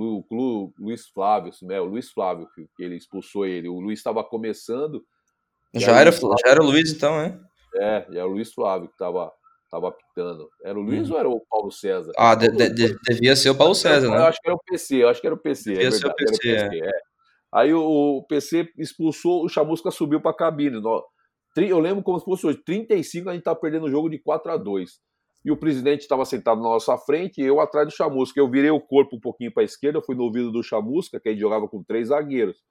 [0.00, 1.80] o, o Luiz Flávio, né?
[1.80, 3.68] O Luiz Flávio que, ele expulsou ele.
[3.68, 5.04] O Luiz estava começando.
[5.74, 7.38] Já era, já era o Luiz então, é?
[7.76, 9.32] É, era o Luiz Flávio que estava
[9.64, 10.50] estava apitando.
[10.62, 11.14] Era o Luiz hum.
[11.14, 12.12] ou era o Paulo César?
[12.18, 14.18] Ah, de, de, devia ser o Paulo César, né?
[14.18, 15.72] Eu acho que era o PC, eu acho que era o PC.
[15.72, 16.88] Devia é ser o PC, o PC é.
[16.88, 16.90] É.
[17.54, 20.80] Aí o, o, PC expulsou, o Chamusca subiu para a cabine.
[21.56, 24.52] Eu lembro como se fosse hoje, 35 a gente tá perdendo o jogo de 4
[24.52, 24.90] a 2
[25.44, 28.38] E o presidente estava sentado na nossa frente e eu atrás do Chamusca.
[28.38, 31.28] Eu virei o corpo um pouquinho para a esquerda, fui no ouvido do Chamusca, que
[31.28, 32.62] aí jogava com três zagueiros.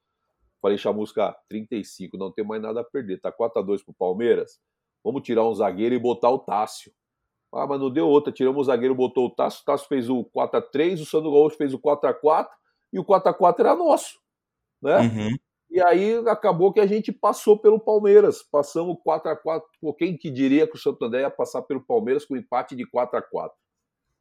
[0.61, 3.19] Falei, Chamusca, 35, não tem mais nada a perder.
[3.19, 4.59] Tá 4 a 2 pro Palmeiras
[5.03, 6.91] Vamos tirar um zagueiro e botar o Tássio.
[7.53, 8.31] Ah, mas não deu outra.
[8.31, 9.61] Tiramos o zagueiro, botou o Tássio.
[9.61, 12.47] O Tássio fez o 4x3, o Sandro Gaúcho fez o 4x4
[12.93, 14.19] e o 4x4 era nosso.
[14.81, 14.99] Né?
[14.99, 15.37] Uhum.
[15.71, 18.43] E aí acabou que a gente passou pelo Palmeiras.
[18.43, 19.61] Passamos 4x4.
[19.79, 22.85] Pô, quem que diria que o Santo André ia passar pelo Palmeiras com empate de
[22.85, 23.51] 4x4?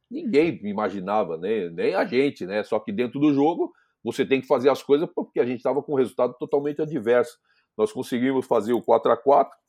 [0.09, 1.69] Ninguém imaginava, né?
[1.69, 2.63] nem a gente, né?
[2.63, 5.83] Só que dentro do jogo você tem que fazer as coisas porque a gente estava
[5.83, 7.37] com um resultado totalmente adverso.
[7.77, 9.61] Nós conseguimos fazer o 4 a 4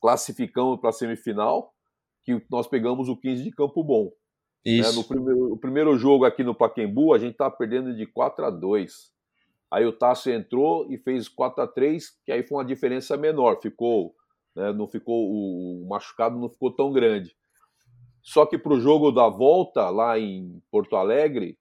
[0.00, 1.72] classificamos para a semifinal,
[2.24, 4.10] que nós pegamos o 15 de Campo Bom.
[4.66, 4.90] Né?
[4.92, 8.50] No primeiro, o primeiro jogo aqui no Paquembu, a gente estava perdendo de 4 a
[8.50, 9.11] 2
[9.72, 13.58] Aí o Tássio entrou e fez 4 a 3 que aí foi uma diferença menor.
[13.62, 14.14] Ficou,
[14.54, 17.34] né, não ficou o, o machucado não ficou tão grande.
[18.22, 21.58] Só que para o jogo da volta lá em Porto Alegre,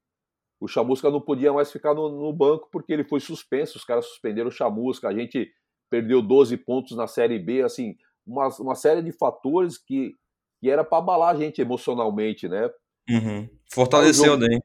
[0.60, 3.78] o Chamusca não podia mais ficar no, no, banco porque ele foi suspenso.
[3.78, 5.08] Os caras suspenderam o Chamusca.
[5.08, 5.50] A gente
[5.90, 7.64] perdeu 12 pontos na Série B.
[7.64, 7.96] Assim,
[8.28, 10.14] uma, uma série de fatores que,
[10.60, 12.70] que era para abalar a gente emocionalmente, né?
[13.10, 13.50] Uhum.
[13.74, 14.60] Fortaleceu, né?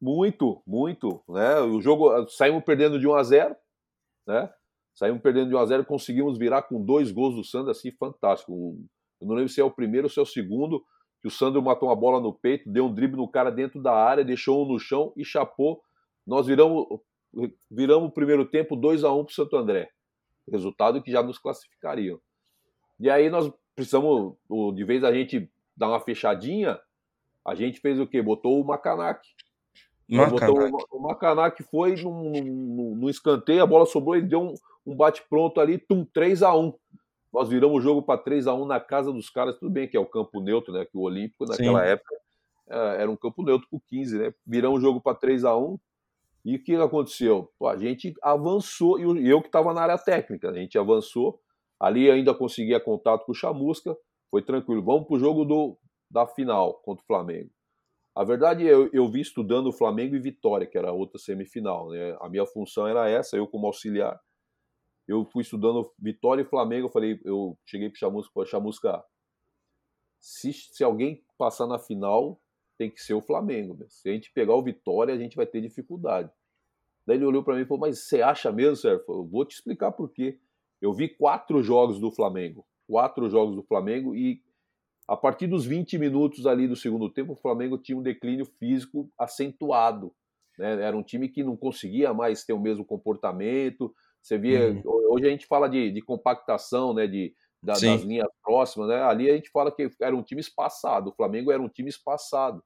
[0.00, 1.60] Muito, muito, né?
[1.60, 3.56] O jogo saímos perdendo de 1 a 0,
[4.26, 4.52] né?
[4.94, 8.52] Saímos perdendo de 1 a 0, conseguimos virar com dois gols do Sandro assim fantástico.
[9.20, 10.84] Eu não lembro se é o primeiro ou se é o segundo,
[11.20, 13.94] que o Sandro matou uma bola no peito, deu um drible no cara dentro da
[13.94, 15.82] área, deixou um no chão e chapou.
[16.26, 16.86] Nós viramos
[17.70, 19.90] viramos o primeiro tempo 2 a 1 para o Santo André.
[20.50, 22.20] Resultado que já nos classificariam.
[23.00, 24.34] E aí nós precisamos,
[24.74, 26.78] de vez a gente dar uma fechadinha,
[27.44, 28.22] a gente fez o quê?
[28.22, 29.26] Botou o Macanac.
[30.08, 34.54] Botou o, o Macanac foi no, escanteio, a bola sobrou, ele deu um,
[34.86, 36.74] um bate-pronto ali, tum, 3 a 1
[37.32, 39.96] Nós viramos o jogo para 3 a 1 na casa dos caras, tudo bem que
[39.96, 40.84] é o campo neutro, né?
[40.84, 41.90] Que o Olímpico, naquela Sim.
[41.90, 42.14] época,
[42.68, 44.34] é, era um campo neutro por 15, né?
[44.46, 45.78] Viramos o jogo para 3 a 1
[46.44, 47.50] e o que aconteceu?
[47.58, 51.40] Pô, a gente avançou, e eu que estava na área técnica, a gente avançou,
[51.80, 53.96] ali ainda conseguia contato com o Chamusca,
[54.30, 54.82] foi tranquilo.
[54.82, 55.78] Vamos para o jogo do,
[56.10, 57.50] da final contra o Flamengo.
[58.16, 61.90] A verdade, eu, eu vi estudando Flamengo e Vitória, que era a outra semifinal.
[61.90, 62.16] Né?
[62.20, 64.20] A minha função era essa, eu como auxiliar.
[65.06, 69.04] Eu fui estudando Vitória e Flamengo, eu falei, eu cheguei para Chamusca, Chamusca,
[70.20, 72.40] se, se alguém passar na final,
[72.78, 73.74] tem que ser o Flamengo.
[73.74, 73.86] Né?
[73.88, 76.32] Se a gente pegar o Vitória, a gente vai ter dificuldade.
[77.06, 79.04] Daí ele olhou para mim e falou: Mas você acha mesmo, Sérgio?
[79.08, 80.40] Eu vou te explicar por quê.
[80.80, 82.66] Eu vi quatro jogos do Flamengo.
[82.86, 84.42] Quatro jogos do Flamengo e
[85.06, 89.10] a partir dos 20 minutos ali do segundo tempo, o Flamengo tinha um declínio físico
[89.18, 90.14] acentuado.
[90.58, 90.82] Né?
[90.82, 93.94] Era um time que não conseguia mais ter o mesmo comportamento.
[94.22, 94.70] Você via.
[94.70, 94.82] Uhum.
[95.10, 97.06] Hoje a gente fala de, de compactação, né?
[97.06, 99.02] De, da, das linhas próximas, né?
[99.02, 102.62] Ali a gente fala que era um time espaçado, o Flamengo era um time espaçado.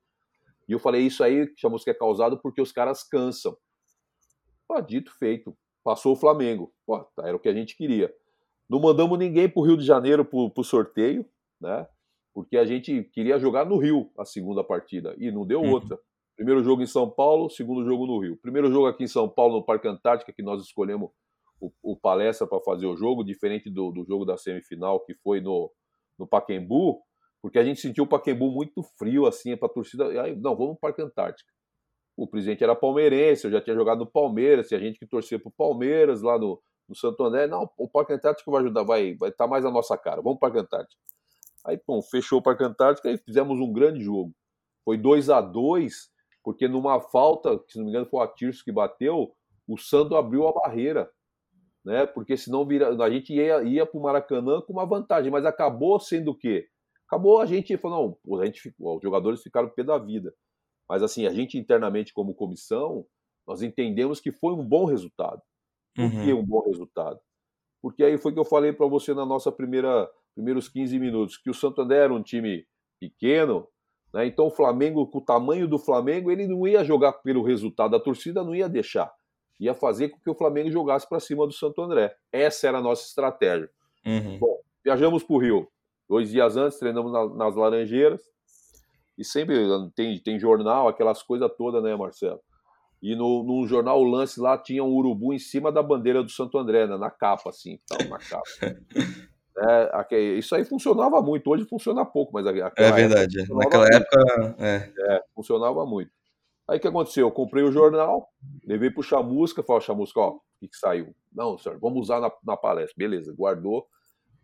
[0.69, 3.57] E eu falei, isso aí chamamos que é causado porque os caras cansam.
[4.67, 6.75] Pô, dito feito, passou o Flamengo.
[6.85, 8.13] Pô, tá, era o que a gente queria.
[8.69, 11.25] Não mandamos ninguém para o Rio de Janeiro para o sorteio,
[11.61, 11.87] né?
[12.39, 15.73] Porque a gente queria jogar no Rio a segunda partida e não deu uhum.
[15.73, 15.99] outra.
[16.37, 18.37] Primeiro jogo em São Paulo, segundo jogo no Rio.
[18.37, 21.11] Primeiro jogo aqui em São Paulo, no Parque Antártica, que nós escolhemos
[21.61, 25.41] o, o palestra para fazer o jogo, diferente do, do jogo da semifinal que foi
[25.41, 25.69] no,
[26.17, 27.01] no Paquembu,
[27.43, 30.05] porque a gente sentiu o Paquembu muito frio, assim, para a torcida.
[30.23, 31.51] Aí, não, vamos para o Parque Antártica.
[32.17, 35.49] O presidente era palmeirense, eu já tinha jogado no Palmeiras, tinha gente que torcia para
[35.49, 37.49] o Palmeiras lá no, no Santo André.
[37.49, 40.39] Não, o Parque Antártico vai ajudar, vai estar vai tá mais a nossa cara, vamos
[40.39, 41.03] para o Parque Antártico.
[41.69, 44.33] Aí, bom, fechou o Parque Antártico e fizemos um grande jogo.
[44.85, 46.11] Foi 2 a 2
[46.43, 49.35] porque numa falta, se não me engano foi o Atirso que bateu,
[49.67, 51.11] o Sandro abriu a barreira
[51.89, 52.07] né?
[52.07, 55.99] Porque senão vira, a gente ia, ia para o Maracanã com uma vantagem, mas acabou
[55.99, 56.69] sendo o quê?
[57.07, 60.35] Acabou a gente falou, não, a gente ficou, os jogadores ficaram pé da vida.
[60.87, 63.07] Mas assim, a gente internamente como comissão,
[63.47, 65.41] nós entendemos que foi um bom resultado.
[65.95, 66.25] Por uhum.
[66.25, 67.19] que um bom resultado?
[67.81, 71.51] Porque aí foi que eu falei para você na nossa primeira primeiros 15 minutos, que
[71.51, 72.67] o Santander era um time
[73.01, 73.67] pequeno,
[74.15, 74.27] né?
[74.27, 78.01] Então o Flamengo, com o tamanho do Flamengo, ele não ia jogar pelo resultado, a
[78.01, 79.13] torcida não ia deixar
[79.59, 82.15] ia fazer com que o Flamengo jogasse para cima do Santo André.
[82.33, 83.69] Essa era a nossa estratégia.
[84.07, 84.39] Uhum.
[84.39, 85.69] Bom, viajamos para o Rio.
[86.09, 88.23] Dois dias antes, treinamos na, nas Laranjeiras.
[89.17, 89.57] E sempre
[89.97, 92.41] tem, tem jornal, aquelas coisas todas, né, Marcelo?
[93.03, 96.31] E no, no jornal O Lance lá tinha um urubu em cima da bandeira do
[96.31, 98.43] Santo André, né, na capa, assim, tal, na capa.
[99.61, 104.57] é, isso aí funcionava muito, hoje funciona pouco, mas É verdade, naquela época.
[104.59, 104.93] É.
[105.15, 106.11] é, funcionava muito.
[106.69, 107.27] Aí o que aconteceu?
[107.27, 108.29] Eu comprei o jornal,
[108.65, 111.15] levei para o Chamusca, falei, Chamusca, ó, o que, que saiu?
[111.33, 112.95] Não, senhor, vamos usar na, na palestra.
[112.97, 113.87] Beleza, guardou.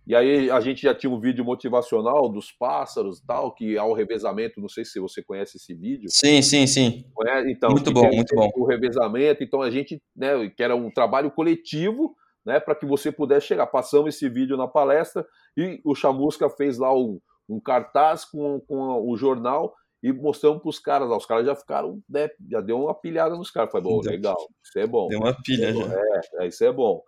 [0.06, 3.94] E aí a gente já tinha um vídeo motivacional dos pássaros tal, que há o
[3.94, 6.10] revezamento, não sei se você conhece esse vídeo.
[6.10, 7.04] Sim, sim, sim.
[7.46, 8.50] Então, muito bom, muito bom.
[8.56, 13.10] O revezamento, então a gente, né, que era um trabalho coletivo, né, para que você
[13.10, 13.66] pudesse chegar.
[13.66, 15.26] Passamos esse vídeo na palestra
[15.56, 20.68] e o Chamusca fez lá um, um cartaz com, com o jornal e mostramos para
[20.68, 23.72] os caras, os caras já ficaram, né, já deu uma pilhada nos caras.
[23.72, 25.08] Falei, bom, legal, isso é bom.
[25.08, 25.94] Deu uma pilha é, já.
[25.94, 27.02] É, é, isso é bom.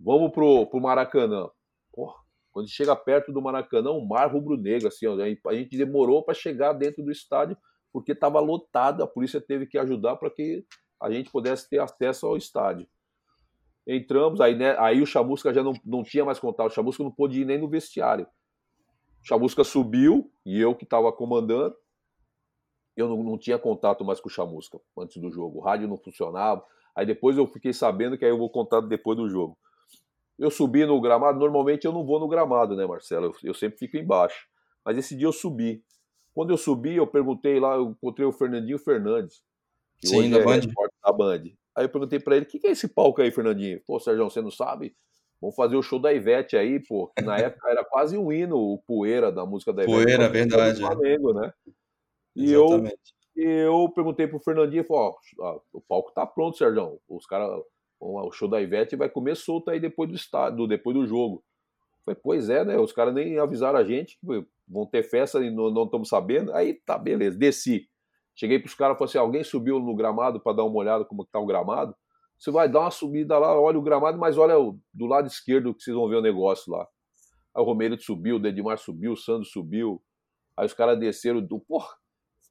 [0.00, 1.48] Vamos pro, pro Maracanã.
[1.92, 2.14] Porra,
[2.52, 6.72] quando chega perto do Maracanã, um mar rubro-negro, assim, ó, a gente demorou para chegar
[6.72, 7.56] dentro do estádio
[7.92, 10.64] porque estava lotado, a polícia teve que ajudar para que
[11.02, 12.86] a gente pudesse ter acesso ao estádio.
[13.90, 17.10] Entramos, aí, né, aí o Chamusca já não, não tinha mais contato, o Chamusca não
[17.10, 18.26] pôde ir nem no vestiário.
[19.24, 21.74] O Chamusca subiu, e eu que estava comandando,
[22.94, 25.58] eu não, não, tinha contato mais com o Chamusca antes do jogo.
[25.58, 26.62] O rádio não funcionava.
[26.94, 29.56] Aí depois eu fiquei sabendo que aí eu vou contar depois do jogo.
[30.38, 33.26] Eu subi no gramado, normalmente eu não vou no gramado, né, Marcelo?
[33.26, 34.46] Eu, eu sempre fico embaixo.
[34.84, 35.82] Mas esse dia eu subi.
[36.34, 39.42] Quando eu subi, eu perguntei lá, eu encontrei o Fernandinho Fernandes.
[39.98, 40.60] Que Sim, da é Band.
[41.04, 41.44] Da Band.
[41.78, 43.80] Aí eu perguntei para ele, o que, que é esse palco aí, Fernandinho?
[43.86, 44.96] Pô, Sérgio, você não sabe?
[45.40, 47.06] Vamos fazer o show da Ivete aí, pô.
[47.16, 49.94] Que na época era quase um hino, o Poeira, da música da Ivete.
[49.94, 50.80] Poeira, verdade.
[50.80, 51.52] Flamengo, né?
[52.34, 52.84] E eu,
[53.36, 56.98] eu perguntei pro Fernandinho, falou, ó, o palco tá pronto, Sérgio.
[57.08, 57.48] Os caras,
[58.00, 61.44] o show da Ivete vai comer solto aí depois do estádio, depois do jogo.
[62.00, 62.76] Eu falei, pois é, né?
[62.76, 66.52] Os caras nem avisaram a gente que vão ter festa e não estamos sabendo.
[66.52, 67.88] Aí tá, beleza, desci.
[68.38, 71.24] Cheguei pros caras e falei assim: alguém subiu no gramado para dar uma olhada como
[71.24, 71.94] que tá o gramado?
[72.38, 74.54] Você vai dar uma subida lá, olha o gramado, mas olha
[74.94, 76.86] do lado esquerdo que vocês vão ver o negócio lá.
[77.52, 80.00] Aí o Romero subiu, o Dedimar subiu, o Sandro subiu.
[80.56, 81.58] Aí os caras desceram do.
[81.58, 81.88] Porra,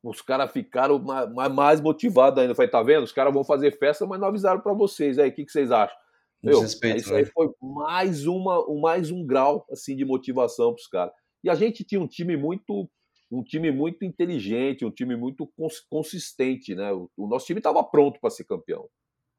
[0.04, 1.02] os caras ficaram
[1.54, 2.52] mais motivados ainda.
[2.52, 3.04] Eu falei, tá vendo?
[3.04, 5.18] Os caras vão fazer festa, mas não avisaram para vocês.
[5.18, 5.96] Aí, o que, que vocês acham?
[6.44, 7.20] Meu, Desrespeito, isso né?
[7.20, 11.14] aí foi mais, uma, mais um grau assim de motivação para os caras.
[11.44, 12.90] E a gente tinha um time muito
[13.30, 15.50] um time muito inteligente, um time muito
[15.90, 16.92] consistente, né?
[16.94, 18.88] O, o nosso time estava pronto para ser campeão.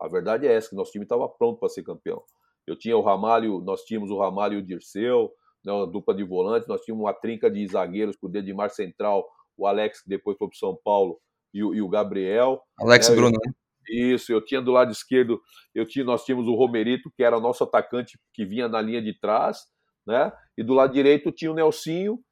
[0.00, 2.22] A verdade é essa, que nosso time estava pronto para ser campeão.
[2.66, 5.32] Eu tinha o Ramalho, nós tínhamos o Ramalho e o Dirceu,
[5.64, 9.26] né, uma dupla de volantes, nós tínhamos uma trinca de zagueiros com o Dedimar Central,
[9.56, 11.18] o Alex, que depois foi para São Paulo,
[11.52, 12.62] e o, e o Gabriel.
[12.78, 13.52] Alex né, Bruno, né?
[13.90, 15.40] Isso, eu tinha do lado esquerdo,
[15.74, 19.18] eu tinha, nós tínhamos o Romerito, que era nosso atacante que vinha na linha de
[19.18, 19.62] trás,
[20.06, 20.30] né?
[20.56, 22.22] E do lado direito tinha o Nelsinho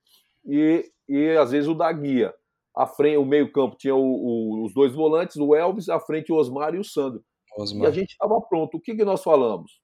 [0.46, 2.34] e, e às vezes o da guia.
[2.74, 6.36] À frente, o meio-campo tinha o, o, os dois volantes, o Elvis, à frente o
[6.36, 7.24] Osmar e o Sandro.
[7.56, 7.84] Osmar.
[7.84, 8.76] E a gente estava pronto.
[8.76, 9.80] O que, que nós falamos?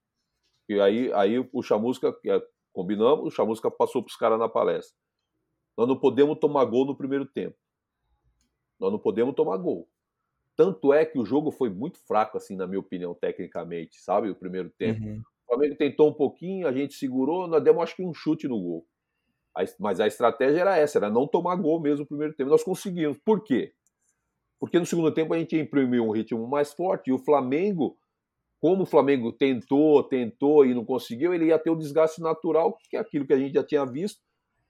[0.68, 4.94] E aí, aí o Chamusca, é, combinamos, o Chamusca passou para os caras na palestra.
[5.77, 7.57] Nós não podemos tomar gol no primeiro tempo.
[8.79, 9.88] Nós não podemos tomar gol.
[10.55, 14.29] Tanto é que o jogo foi muito fraco, assim, na minha opinião, tecnicamente, sabe?
[14.29, 15.03] O primeiro tempo.
[15.03, 15.20] Uhum.
[15.20, 18.61] O Flamengo tentou um pouquinho, a gente segurou, nós demos acho que um chute no
[18.61, 18.87] gol.
[19.79, 22.51] Mas a estratégia era essa, era não tomar gol mesmo no primeiro tempo.
[22.51, 23.19] Nós conseguimos.
[23.25, 23.73] Por quê?
[24.59, 27.97] Porque no segundo tempo a gente imprimiu um ritmo mais forte e o Flamengo,
[28.61, 32.97] como o Flamengo tentou, tentou e não conseguiu, ele ia ter o desgaste natural, que
[32.97, 34.21] é aquilo que a gente já tinha visto,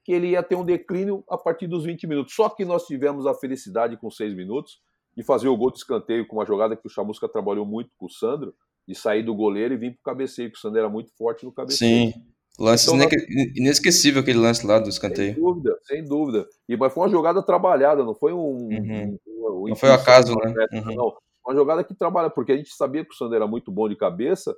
[0.03, 2.33] que ele ia ter um declínio a partir dos 20 minutos.
[2.33, 4.81] Só que nós tivemos a felicidade com seis minutos
[5.15, 8.07] de fazer o gol de escanteio com uma jogada que o Chamusca trabalhou muito com
[8.07, 8.53] o Sandro,
[8.87, 11.45] de sair do goleiro e vir para o cabeceio, que o Sandro era muito forte
[11.45, 12.11] no cabeceio.
[12.11, 12.33] Sim.
[12.59, 13.09] Lance então,
[13.55, 15.33] inesquecível aquele lance lá do escanteio.
[15.33, 16.47] Sem dúvida, sem dúvida.
[16.69, 18.37] E, mas foi uma jogada trabalhada, não foi um.
[18.37, 19.17] Uhum.
[19.27, 20.67] um, um não foi um acaso, né?
[20.71, 20.95] Uhum.
[20.95, 23.89] Não, uma jogada que trabalha, porque a gente sabia que o Sandro era muito bom
[23.89, 24.55] de cabeça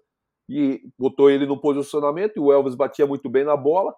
[0.48, 3.96] e botou ele no posicionamento e o Elvis batia muito bem na bola,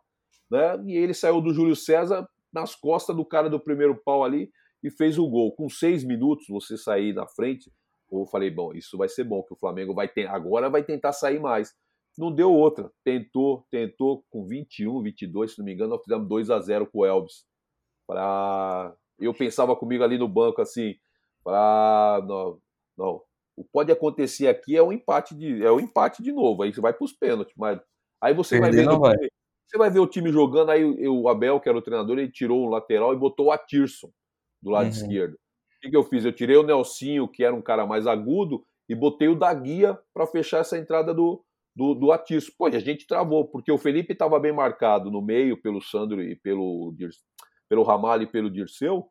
[0.49, 0.79] né?
[0.85, 4.49] E ele saiu do Júlio César nas costas do cara do primeiro pau ali
[4.83, 5.51] e fez o gol.
[5.53, 7.71] Com seis minutos você sair na frente,
[8.11, 11.13] eu falei, bom, isso vai ser bom, que o Flamengo vai ter, agora vai tentar
[11.13, 11.73] sair mais.
[12.17, 12.91] Não deu outra.
[13.03, 16.99] Tentou, tentou com 21, 22, se não me engano, nós fizemos 2 a 0 com
[16.99, 17.45] o Elvis.
[18.07, 18.95] Pra...
[19.19, 20.95] Eu pensava comigo ali no banco assim,
[21.43, 22.59] para não,
[22.97, 23.21] não,
[23.55, 26.79] o pode acontecer aqui é um empate de é um empate de novo, aí você
[26.79, 27.79] vai para os pênaltis, mas
[28.21, 29.15] aí você vai ver vai.
[29.65, 32.63] você vai ver o time jogando aí o Abel, que era o treinador, ele tirou
[32.63, 34.11] o lateral e botou o Atirson
[34.61, 34.91] do lado uhum.
[34.91, 35.33] esquerdo.
[35.33, 36.25] O que, eu fiz?
[36.25, 39.97] Eu tirei o Nelsinho, que era um cara mais agudo, e botei o da guia
[40.13, 41.43] para fechar essa entrada do,
[41.77, 42.51] do, do Atiço.
[42.57, 46.35] Pô, a gente travou, porque o Felipe estava bem marcado no meio pelo Sandro e
[46.35, 46.91] pelo,
[47.69, 49.07] pelo Ramalho e pelo Dirceu,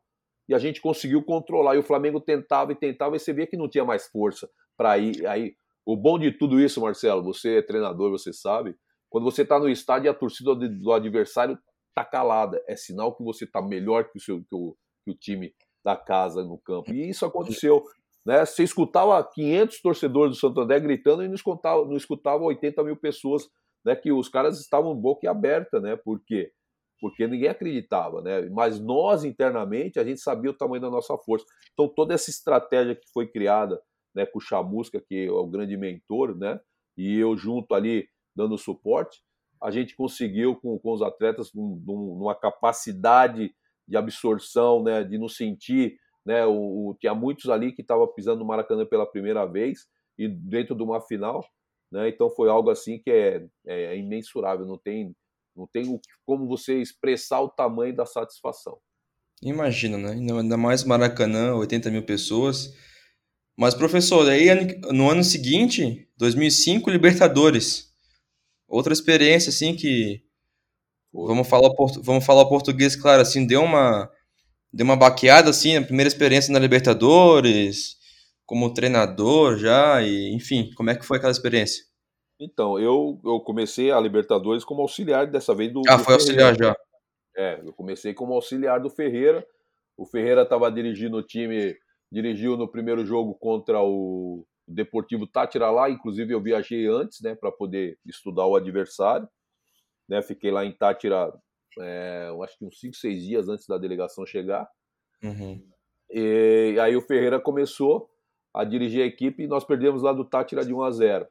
[0.49, 1.75] e a gente conseguiu controlar.
[1.75, 4.97] E o Flamengo tentava e tentava, e você via que não tinha mais força para
[4.97, 5.25] ir.
[5.25, 8.75] Aí, o bom de tudo isso, Marcelo, você é treinador, você sabe,
[9.09, 13.23] quando você está no estádio e a torcida do adversário está calada, é sinal que
[13.23, 14.75] você está melhor que o, seu, que o,
[15.05, 15.53] que o time
[15.85, 16.91] da casa no campo.
[16.91, 17.81] E isso aconteceu.
[18.27, 18.45] Né?
[18.45, 22.97] Você escutava 500 torcedores do Santo André gritando e não escutava, não escutava 80 mil
[22.97, 23.47] pessoas,
[23.85, 23.95] né?
[23.95, 25.79] que os caras estavam boca aberta.
[25.79, 25.95] Né?
[25.95, 26.51] Por quê?
[26.99, 28.21] Porque ninguém acreditava.
[28.21, 28.49] Né?
[28.49, 31.45] Mas nós, internamente, a gente sabia o tamanho da nossa força.
[31.71, 33.81] Então, toda essa estratégia que foi criada
[34.13, 36.59] né, com o Chamusca, que é o grande mentor, né?
[36.97, 39.21] e eu junto ali dando suporte,
[39.63, 43.55] a gente conseguiu com, com os atletas numa capacidade
[43.87, 48.39] de absorção, né, de não sentir, né, o, o tinha muitos ali que estavam pisando
[48.39, 49.87] no Maracanã pela primeira vez
[50.17, 51.41] e dentro de uma final,
[51.89, 55.15] né, então foi algo assim que é, é, é imensurável, não tem,
[55.55, 58.77] não tem como você expressar o tamanho da satisfação.
[59.41, 60.11] Imagina, né?
[60.11, 62.75] Ainda mais Maracanã, 80 mil pessoas.
[63.55, 64.47] Mas, professor, aí
[64.91, 67.93] no ano seguinte, 2005, Libertadores.
[68.67, 70.27] Outra experiência, assim, que
[71.13, 71.69] Vamos falar,
[72.03, 74.09] vamos falar português, claro, assim, deu uma,
[74.77, 77.97] deu uma baqueada, assim, a primeira experiência na Libertadores,
[78.45, 81.83] como treinador já, e enfim, como é que foi aquela experiência?
[82.39, 85.81] Então, eu, eu comecei a Libertadores como auxiliar dessa vez do.
[85.89, 86.49] Ah, do foi Ferreira.
[86.49, 86.75] auxiliar já.
[87.35, 89.43] É, eu comecei como auxiliar do Ferreira.
[89.97, 91.75] O Ferreira estava dirigindo o time,
[92.11, 97.51] dirigiu no primeiro jogo contra o Deportivo Tátira lá, inclusive eu viajei antes, né, para
[97.51, 99.27] poder estudar o adversário.
[100.07, 100.21] Né?
[100.21, 101.33] Fiquei lá em Tátira,
[101.79, 104.67] é, acho que uns 5, 6 dias antes da delegação chegar.
[105.23, 105.61] Uhum.
[106.09, 108.09] E aí o Ferreira começou
[108.53, 111.27] a dirigir a equipe e nós perdemos lá do Tátira de 1 a 0.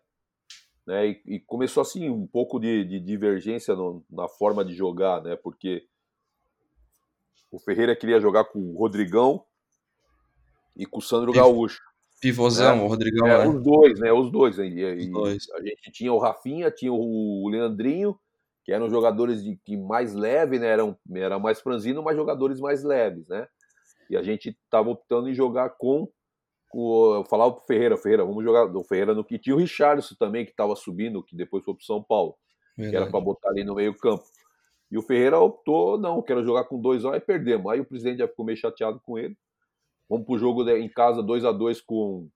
[0.87, 1.09] Né?
[1.09, 5.35] E, e começou assim um pouco de, de divergência no, na forma de jogar, né?
[5.35, 5.85] Porque
[7.51, 9.45] o Ferreira queria jogar com o Rodrigão
[10.77, 11.81] e com o Sandro Gaúcho.
[12.21, 12.83] Pivôzão, né?
[12.83, 13.27] o Rodrigão.
[13.27, 13.49] É, né?
[13.49, 14.13] Os dois, né?
[14.13, 14.59] Os dois.
[14.59, 15.51] E, os dois.
[15.55, 18.19] A gente tinha o Rafinha, tinha o Leandrinho
[18.67, 20.67] que eram jogadores de que mais leve, né?
[20.67, 23.47] Eram, era mais franzino, mas jogadores mais leves, né?
[24.11, 26.09] E a gente estava optando em jogar com,
[26.75, 28.65] eu falava pro Ferreira, Ferreira, vamos jogar.
[28.65, 31.85] O Ferreira no que tinha o Richardson também, que estava subindo, que depois foi pro
[31.85, 32.35] São Paulo.
[32.77, 32.91] Verdade.
[32.91, 34.25] Que era para botar ali no meio-campo.
[34.91, 37.71] E o Ferreira optou, não, quero jogar com dois a e perdemos.
[37.71, 39.37] Aí o presidente já ficou meio chateado com ele.
[40.11, 42.29] Vamos pro jogo em casa 2 a 2 com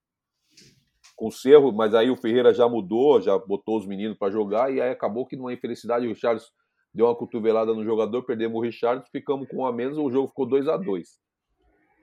[1.21, 4.73] com o Cerro, mas aí o Ferreira já mudou, já botou os meninos para jogar
[4.73, 6.49] e aí acabou que numa infelicidade o Richardson
[6.95, 10.29] deu uma cotovelada no jogador, perdemos o Richardson, ficamos com um a menos, o jogo
[10.29, 11.09] ficou 2 a 2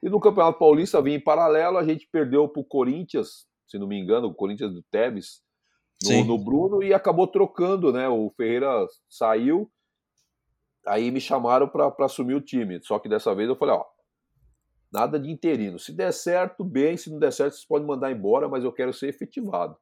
[0.03, 3.87] E no Campeonato Paulista, vinha em paralelo, a gente perdeu para o Corinthians, se não
[3.87, 5.41] me engano, o Corinthians do Tevez,
[6.03, 8.07] no, no, Bruno, e acabou trocando, né?
[8.07, 9.67] O Ferreira saiu,
[10.85, 12.79] aí me chamaram para assumir o time.
[12.83, 13.83] Só que dessa vez eu falei, ó,
[14.91, 15.77] nada de interino.
[15.77, 18.93] Se der certo, bem, se não der certo, vocês podem mandar embora, mas eu quero
[18.93, 19.75] ser efetivado.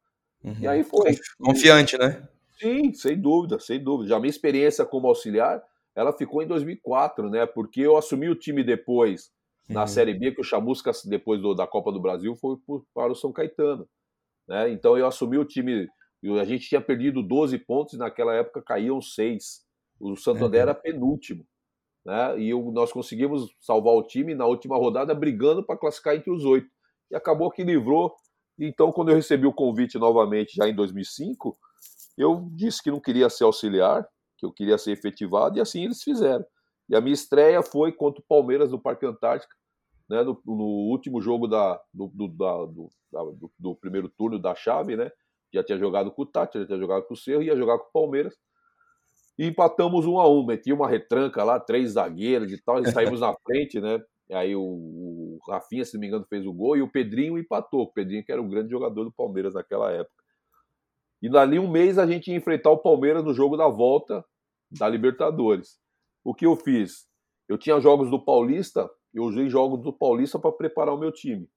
[0.43, 0.55] Uhum.
[0.59, 1.17] E aí foi.
[1.39, 2.27] Confiante, né?
[2.59, 4.09] Sim, sem dúvida, sem dúvida.
[4.09, 5.61] Já minha experiência como auxiliar,
[5.95, 7.45] ela ficou em 2004, né?
[7.45, 9.31] Porque eu assumi o time depois
[9.67, 9.87] na uhum.
[9.87, 12.57] Série B, que o Chamusca, depois do, da Copa do Brasil, foi
[12.93, 13.87] para o São Caetano.
[14.47, 14.69] Né?
[14.69, 15.87] Então eu assumi o time.
[16.39, 19.65] A gente tinha perdido 12 pontos e naquela época caíam 6.
[19.99, 20.69] O Santander uhum.
[20.69, 21.45] era penúltimo.
[22.05, 22.39] Né?
[22.39, 26.45] E eu, nós conseguimos salvar o time na última rodada, brigando para classificar entre os
[26.45, 26.69] oito.
[27.09, 28.13] E acabou que livrou.
[28.59, 31.57] Então, quando eu recebi o convite novamente, já em 2005,
[32.17, 36.01] eu disse que não queria ser auxiliar, que eu queria ser efetivado, e assim eles
[36.01, 36.45] fizeram.
[36.87, 39.55] E a minha estreia foi contra o Palmeiras no Parque Antártica,
[40.07, 43.19] né, no, no último jogo da, do, do, da, do, da,
[43.57, 45.11] do, primeiro turno da chave, né?
[45.51, 47.87] Já tinha jogado com o Tati, já tinha jogado com o Cerro, ia jogar com
[47.87, 48.35] o Palmeiras.
[49.37, 53.19] E empatamos um a um, meti uma retranca lá, três zagueiros e tal, e saímos
[53.19, 54.01] na frente, né?
[54.31, 57.81] Aí o, o Rafinha, se não me engano, fez o gol e o Pedrinho empatou.
[57.81, 60.23] O Pedrinho, que era um grande jogador do Palmeiras naquela época.
[61.21, 64.23] E dali um mês a gente ia enfrentar o Palmeiras no jogo da volta
[64.71, 65.79] da Libertadores.
[66.23, 67.07] O que eu fiz?
[67.47, 71.47] Eu tinha jogos do Paulista, eu usei jogos do Paulista para preparar o meu time.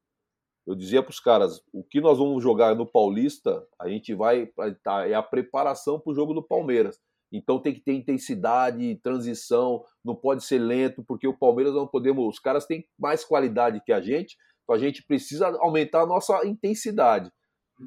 [0.66, 4.46] Eu dizia para os caras: o que nós vamos jogar no Paulista, a gente vai.
[4.82, 7.00] Tá, é a preparação para o jogo do Palmeiras.
[7.30, 12.26] Então tem que ter intensidade, transição, não pode ser lento, porque o Palmeiras não podemos.
[12.26, 16.46] Os caras têm mais qualidade que a gente, então a gente precisa aumentar a nossa
[16.46, 17.30] intensidade.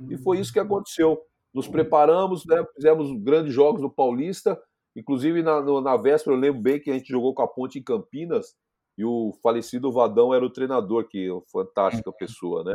[0.10, 1.20] E foi isso que aconteceu.
[1.54, 4.62] Nos preparamos, né, fizemos grandes jogos no Paulista,
[4.96, 7.84] inclusive na, na véspera eu lembro bem que a gente jogou com a Ponte em
[7.84, 8.56] Campinas
[8.98, 12.74] e o falecido Vadão era o treinador, que é uma fantástica pessoa, né?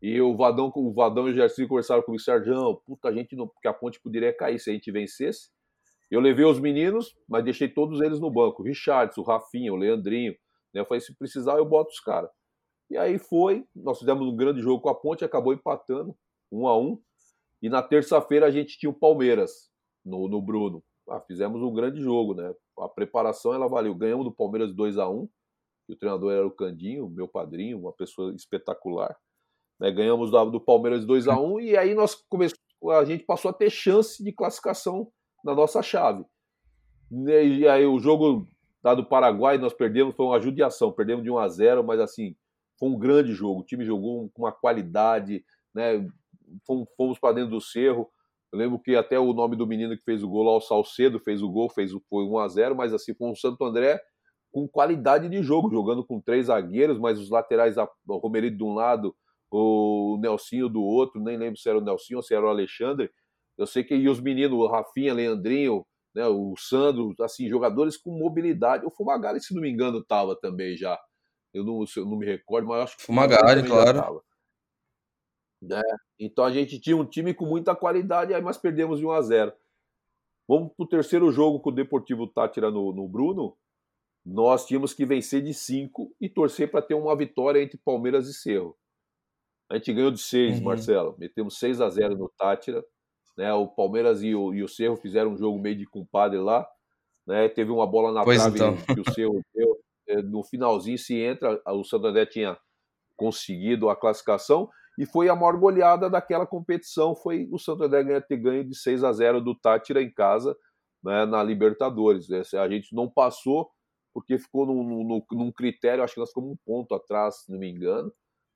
[0.00, 3.48] E o Vadão, o Vadão e o Gerson conversaram comigo, Sérgio, puta, a gente não,
[3.48, 5.50] porque a ponte poderia cair se a gente vencesse.
[6.10, 8.62] Eu levei os meninos, mas deixei todos eles no banco.
[8.62, 10.34] O Richardson, o Rafinha, o Leandrinho.
[10.72, 10.80] Né?
[10.80, 12.30] Eu falei, se precisar, eu boto os caras.
[12.90, 16.16] E aí foi, nós fizemos um grande jogo com a Ponte, acabou empatando,
[16.50, 16.98] um a um.
[17.60, 19.70] E na terça-feira a gente tinha o Palmeiras
[20.04, 20.82] no, no Bruno.
[21.08, 22.54] Ah, fizemos um grande jogo, né?
[22.78, 23.94] A preparação ela valeu.
[23.94, 25.28] Ganhamos do Palmeiras 2 a 1
[25.88, 29.16] e o treinador era o Candinho, meu padrinho, uma pessoa espetacular.
[29.80, 29.90] Né?
[29.90, 33.54] Ganhamos do, do Palmeiras 2 a 1 e aí nós começamos, a gente passou a
[33.54, 35.10] ter chance de classificação
[35.44, 36.24] na nossa chave.
[37.10, 38.46] E aí o jogo
[38.82, 42.36] da do Paraguai nós perdemos, foi uma judiação, perdemos de 1 a 0, mas assim,
[42.78, 43.60] foi um grande jogo.
[43.60, 46.06] O time jogou com uma qualidade, né?
[46.66, 48.08] Fomos, fomos para dentro do cerro.
[48.52, 51.18] Eu lembro que até o nome do menino que fez o gol lá, o Salcedo,
[51.18, 54.00] fez o gol, fez o, foi 1 a 0, mas assim, foi um Santo André
[54.50, 58.72] com qualidade de jogo, jogando com três zagueiros, mas os laterais, o Romerito de um
[58.72, 59.14] lado,
[59.50, 63.10] o Nelsinho do outro, nem lembro se era o Nelsinho ou se era o Alexandre,
[63.58, 65.84] eu sei que e os meninos, o Rafinha, Leandrinho,
[66.14, 68.86] né, o Sandro, assim, jogadores com mobilidade.
[68.86, 70.98] O Fumagalli, se não me engano, estava também já.
[71.52, 74.22] Eu não, eu não me recordo, mas acho que Fumagalli, claro.
[75.70, 75.82] É,
[76.20, 79.22] então a gente tinha um time com muita qualidade, aí nós perdemos de 1 a
[79.22, 79.52] 0.
[80.48, 83.56] Vamos para o terceiro jogo com o Deportivo Tátira no, no Bruno.
[84.24, 88.34] Nós tínhamos que vencer de 5 e torcer para ter uma vitória entre Palmeiras e
[88.34, 88.78] Cerro.
[89.68, 90.64] A gente ganhou de 6, uhum.
[90.64, 91.16] Marcelo.
[91.18, 92.84] Metemos 6 a 0 no Tátira.
[93.38, 93.52] Né?
[93.52, 96.68] O Palmeiras e o, e o Cerro fizeram um jogo meio de compadre lá.
[97.24, 97.48] Né?
[97.48, 98.76] Teve uma bola na pois trave então.
[98.94, 99.78] que o Cerro deu.
[100.08, 102.58] É, no finalzinho, se entra, o Santo André tinha
[103.16, 104.68] conseguido a classificação
[104.98, 107.14] e foi a maior goleada daquela competição.
[107.14, 110.56] Foi o Santo André ter ganho de 6 a 0 do Tátira em casa
[111.04, 112.28] né, na Libertadores.
[112.54, 113.70] A gente não passou
[114.12, 117.58] porque ficou num, num, num, critério, acho que nós ficamos um ponto atrás, se não
[117.58, 118.10] me engano,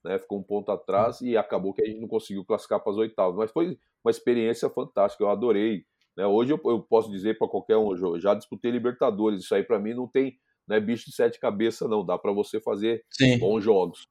[0.04, 2.98] né, ficou um ponto atrás e acabou que a gente não conseguiu classificar para as
[2.98, 3.36] oitavas.
[3.36, 5.84] Mas foi uma experiência fantástica, eu adorei.
[6.16, 6.26] Né?
[6.26, 9.78] Hoje eu, eu posso dizer para qualquer um, eu já disputei Libertadores, isso aí para
[9.78, 10.36] mim não tem
[10.66, 12.04] né, bicho de sete cabeças, não.
[12.04, 13.38] Dá para você fazer Sim.
[13.38, 14.08] bons jogos.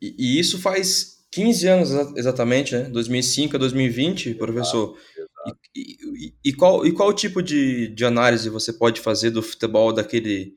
[0.00, 2.84] E, e, isso faz 15 anos exatamente, né?
[2.84, 4.96] 2005 a 2020, professor.
[4.96, 5.58] Exato.
[5.74, 9.92] E, e, e, qual, e qual tipo de, de análise você pode fazer do futebol
[9.92, 10.54] daquele,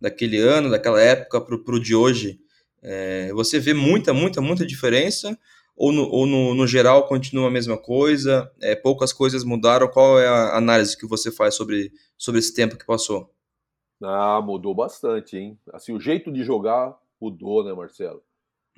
[0.00, 2.40] daquele ano, daquela época, para o de hoje?
[2.84, 5.36] É, você vê muita, muita, muita diferença?
[5.76, 8.50] Ou no, ou no, no geral continua a mesma coisa?
[8.62, 9.88] É, poucas coisas mudaram?
[9.88, 13.28] Qual é a análise que você faz sobre, sobre esse tempo que passou?
[14.02, 15.58] Ah, mudou bastante, hein?
[15.72, 18.22] Assim, o jeito de jogar mudou, né, Marcelo?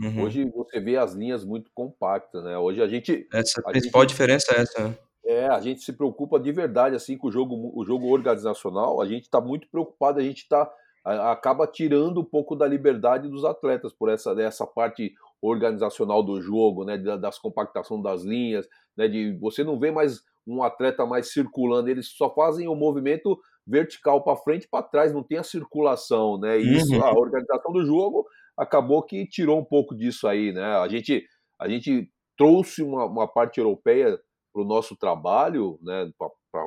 [0.01, 0.23] Uhum.
[0.23, 2.57] Hoje você vê as linhas muito compactas, né?
[2.57, 3.27] Hoje a gente.
[3.33, 4.99] Essa a principal gente, diferença é essa, né?
[5.25, 9.01] É, a gente se preocupa de verdade, assim, com o jogo, o jogo organizacional.
[9.01, 10.71] A gente está muito preocupado, a gente está
[11.07, 16.85] acaba tirando um pouco da liberdade dos atletas por essa, essa parte organizacional do jogo,
[16.85, 21.89] né, das compactação das linhas, né, de você não vê mais um atleta mais circulando,
[21.89, 26.39] eles só fazem o movimento vertical para frente e para trás, não tem a circulação,
[26.39, 26.61] né?
[26.61, 27.05] E isso, uhum.
[27.05, 28.25] a organização do jogo
[28.57, 30.77] acabou que tirou um pouco disso aí, né?
[30.77, 31.27] A gente,
[31.59, 34.21] a gente trouxe uma, uma parte europeia
[34.53, 36.09] para o nosso trabalho, né?
[36.17, 36.65] Para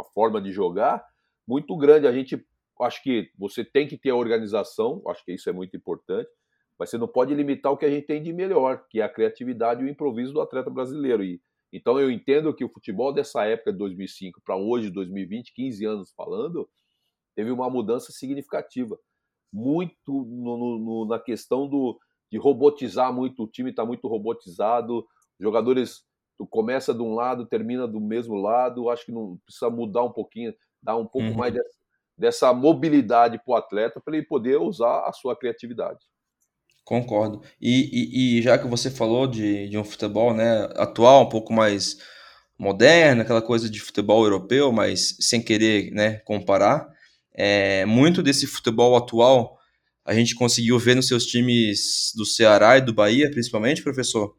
[0.00, 1.04] a forma de jogar
[1.46, 2.06] muito grande.
[2.06, 2.42] A gente
[2.80, 6.28] acho que você tem que ter a organização, acho que isso é muito importante,
[6.78, 9.08] mas você não pode limitar o que a gente tem de melhor, que é a
[9.08, 11.24] criatividade e o improviso do atleta brasileiro.
[11.24, 11.40] E
[11.72, 16.12] então eu entendo que o futebol dessa época de 2005 para hoje, 2020, 15 anos
[16.12, 16.68] falando,
[17.34, 18.98] teve uma mudança significativa,
[19.52, 21.98] muito no, no, na questão do
[22.30, 25.06] de robotizar muito o time, está muito robotizado,
[25.38, 26.04] jogadores
[26.50, 30.52] começa de um lado, termina do mesmo lado, acho que não precisa mudar um pouquinho,
[30.82, 31.36] dar um pouco uhum.
[31.36, 31.78] mais dessa,
[32.16, 36.00] dessa mobilidade para o atleta para ele poder usar a sua criatividade.
[36.84, 37.42] Concordo.
[37.60, 41.52] E, e, e, já que você falou de, de um futebol né, atual, um pouco
[41.52, 41.98] mais
[42.58, 46.88] moderno, aquela coisa de futebol europeu, mas sem querer né, comparar,
[47.34, 49.56] é, muito desse futebol atual
[50.06, 54.38] a gente conseguiu ver nos seus times do Ceará e do Bahia, principalmente, professor?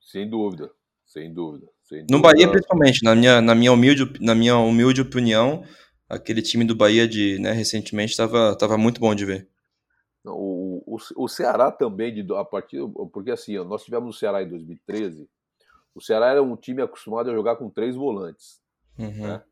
[0.00, 0.68] Sem dúvida,
[1.06, 1.70] sem dúvida.
[2.10, 5.64] No Bahia, principalmente, na minha, na minha, humilde, na minha humilde opinião,
[6.08, 9.48] aquele time do Bahia de né, recentemente estava tava muito bom de ver.
[10.24, 12.78] O, o, o Ceará também, de, a partir.
[13.12, 15.28] Porque assim, nós tivemos no Ceará em 2013.
[15.94, 18.60] O Ceará era um time acostumado a jogar com três volantes.
[18.98, 19.26] Uhum.
[19.26, 19.42] Né?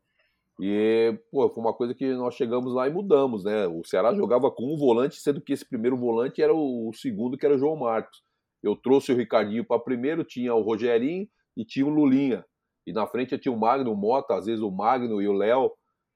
[0.59, 3.67] E, pô, foi uma coisa que nós chegamos lá e mudamos, né?
[3.67, 7.37] O Ceará jogava com um volante, sendo que esse primeiro volante era o, o segundo,
[7.37, 8.23] que era o João Marcos.
[8.63, 11.27] Eu trouxe o Ricardinho para primeiro, tinha o Rogerinho
[11.57, 12.45] e tinha o Lulinha.
[12.85, 15.33] E na frente eu tinha o Magno, o Mota, às vezes o Magno e o
[15.33, 15.71] Léo.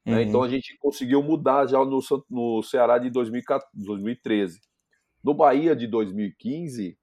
[0.05, 0.17] Né?
[0.17, 0.21] Uhum.
[0.21, 4.61] Então a gente conseguiu mudar já no, no Ceará de 2013.
[5.23, 6.97] No Bahia de 2015,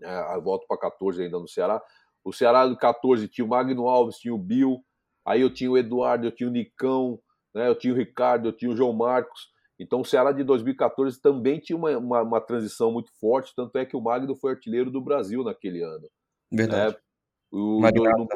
[0.00, 1.82] é, volto para 14 ainda no Ceará.
[2.22, 4.84] O Ceará de 14 tinha o Magno Alves, tinha o Bill,
[5.24, 7.18] aí eu tinha o Eduardo, eu tinha o Nicão,
[7.54, 7.68] né?
[7.68, 9.50] eu tinha o Ricardo, eu tinha o João Marcos.
[9.78, 13.86] Então o Ceará de 2014 também tinha uma, uma, uma transição muito forte, tanto é
[13.86, 16.08] que o Magno foi artilheiro do Brasil naquele ano.
[16.50, 16.94] Verdade.
[16.94, 17.07] É,
[17.50, 18.28] o, no,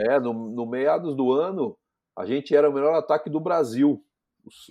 [0.00, 1.76] é, no, no meados do ano,
[2.16, 4.02] a gente era o melhor ataque do Brasil.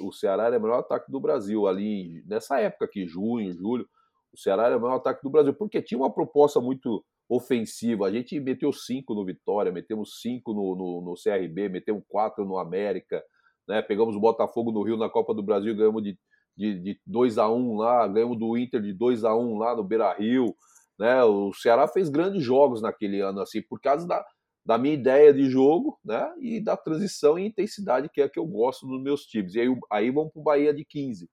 [0.01, 3.87] O, Ceará era o melhor ataque do Brasil ali nessa época aqui, junho, julho.
[4.33, 8.07] O Ceará era o melhor ataque do Brasil, porque tinha uma proposta muito ofensiva.
[8.07, 12.57] A gente meteu cinco no Vitória, metemos cinco no, no, no CRB, metemos quatro no
[12.57, 13.23] América,
[13.67, 13.81] né?
[13.81, 16.17] Pegamos o Botafogo no Rio na Copa do Brasil, ganhamos de,
[16.55, 19.83] de, de 2 a 1 lá, ganhamos do Inter de 2 a 1 lá no
[19.83, 20.55] Beira Rio.
[20.97, 21.23] Né?
[21.23, 24.25] O Ceará fez grandes jogos naquele ano, assim, por causa da,
[24.65, 26.33] da minha ideia de jogo, né?
[26.39, 29.55] E da transição e intensidade que é que eu gosto nos meus times.
[29.55, 31.29] E aí, aí vamos para o Bahia de 15.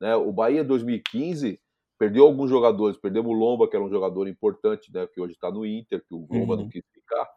[0.00, 0.14] Né?
[0.14, 1.60] O Bahia 2015
[1.98, 5.06] perdeu alguns jogadores, perdemos o Lomba, que era um jogador importante, né?
[5.08, 6.62] Que hoje está no Inter, que o Lomba uhum.
[6.62, 7.28] não quis ficar.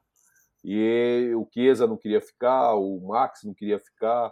[0.64, 4.32] E o Chiesa não queria ficar, o Max não queria ficar.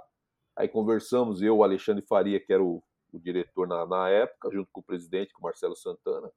[0.56, 4.70] Aí conversamos, eu, o Alexandre Faria, que era o, o diretor na, na época, junto
[4.72, 6.30] com o presidente, com o Marcelo Santana.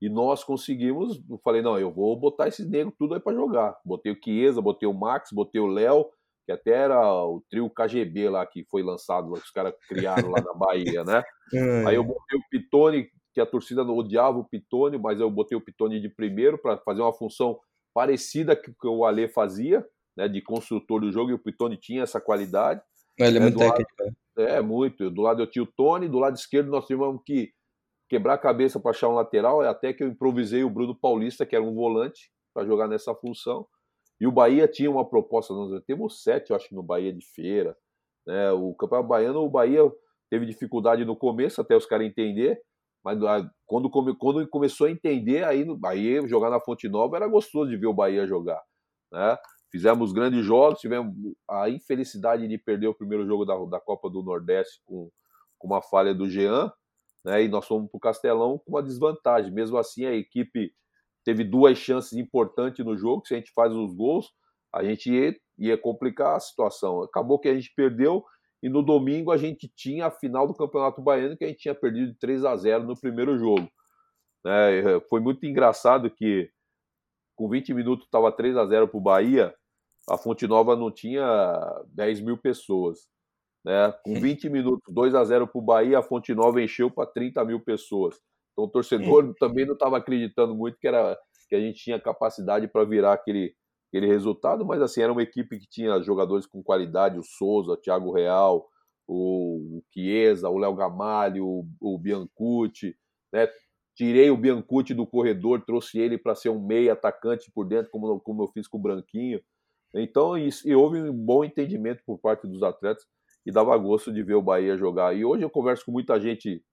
[0.00, 3.76] E nós conseguimos, eu falei, não, eu vou botar esses negros tudo aí para jogar.
[3.84, 6.06] Botei o Chiesa, botei o Max, botei o Léo,
[6.44, 10.42] que até era o trio KGB lá que foi lançado, que os caras criaram lá
[10.42, 11.22] na Bahia, né?
[11.88, 15.60] aí eu botei o Pitone, que a torcida odiava o Pitone, mas eu botei o
[15.60, 17.58] Pitone de primeiro para fazer uma função
[17.94, 19.84] parecida com que o Alê fazia,
[20.16, 22.80] né, de construtor do jogo, e o Pitone tinha essa qualidade.
[23.18, 23.90] Ele é muito técnico.
[23.98, 24.56] Lado, né?
[24.56, 25.10] é, muito.
[25.10, 27.52] Do lado eu tinha o Tony, do lado esquerdo nós tivemos que
[28.08, 31.46] quebrar a cabeça para achar um lateral, é até que eu improvisei o Bruno Paulista,
[31.46, 33.66] que era um volante, para jogar nessa função.
[34.20, 37.76] E o Bahia tinha uma proposta, nós temos sete, eu acho no Bahia de Feira.
[38.26, 38.52] Né?
[38.52, 39.80] O Campeonato Baiano, o Bahia
[40.30, 42.60] teve dificuldade no começo, até os caras entender,
[43.04, 43.18] mas
[43.66, 47.86] quando, quando começou a entender, aí, aí jogar na Fonte Nova era gostoso de ver
[47.86, 48.62] o Bahia jogar.
[49.12, 49.36] Né?
[49.70, 51.12] Fizemos grandes jogos, tivemos
[51.50, 55.10] a infelicidade de perder o primeiro jogo da, da Copa do Nordeste com,
[55.58, 56.72] com uma falha do Jean,
[57.24, 57.44] né?
[57.44, 59.52] E nós fomos para o Castelão com uma desvantagem.
[59.52, 60.72] Mesmo assim, a equipe
[61.24, 63.26] teve duas chances importantes no jogo.
[63.26, 64.30] Se a gente faz os gols,
[64.72, 67.02] a gente ia, ia complicar a situação.
[67.02, 68.24] Acabou que a gente perdeu
[68.62, 71.74] E no domingo a gente tinha a final do Campeonato Baiano, que a gente tinha
[71.74, 73.68] perdido de 3 a 0 no primeiro jogo.
[74.46, 76.50] É, foi muito engraçado que
[77.36, 79.54] com 20 minutos estava 3 a 0 para o Bahia,
[80.08, 81.24] a Fonte Nova não tinha
[81.88, 83.08] 10 mil pessoas.
[83.64, 83.92] Né?
[84.04, 87.44] Com 20 minutos, 2 a 0 para o Bahia, a Fonte Nova encheu para 30
[87.44, 88.20] mil pessoas.
[88.52, 92.68] Então o torcedor também não estava acreditando muito que, era, que a gente tinha capacidade
[92.68, 93.54] para virar aquele,
[93.88, 97.76] aquele resultado, mas assim, era uma equipe que tinha jogadores com qualidade, o Souza, o
[97.76, 98.68] Thiago Real,
[99.08, 102.94] o, Chiesa, o Léo Gamalho, o, o Biancucci,
[103.32, 103.48] né?
[103.96, 108.18] Tirei o Biancucci do corredor, trouxe ele para ser um meia atacante por dentro, como,
[108.20, 109.40] como eu fiz com o Branquinho.
[109.94, 113.04] Então, isso, e houve um bom entendimento por parte dos atletas
[113.44, 115.16] e dava gosto de ver o Bahia jogar.
[115.16, 116.64] E hoje eu converso com muita gente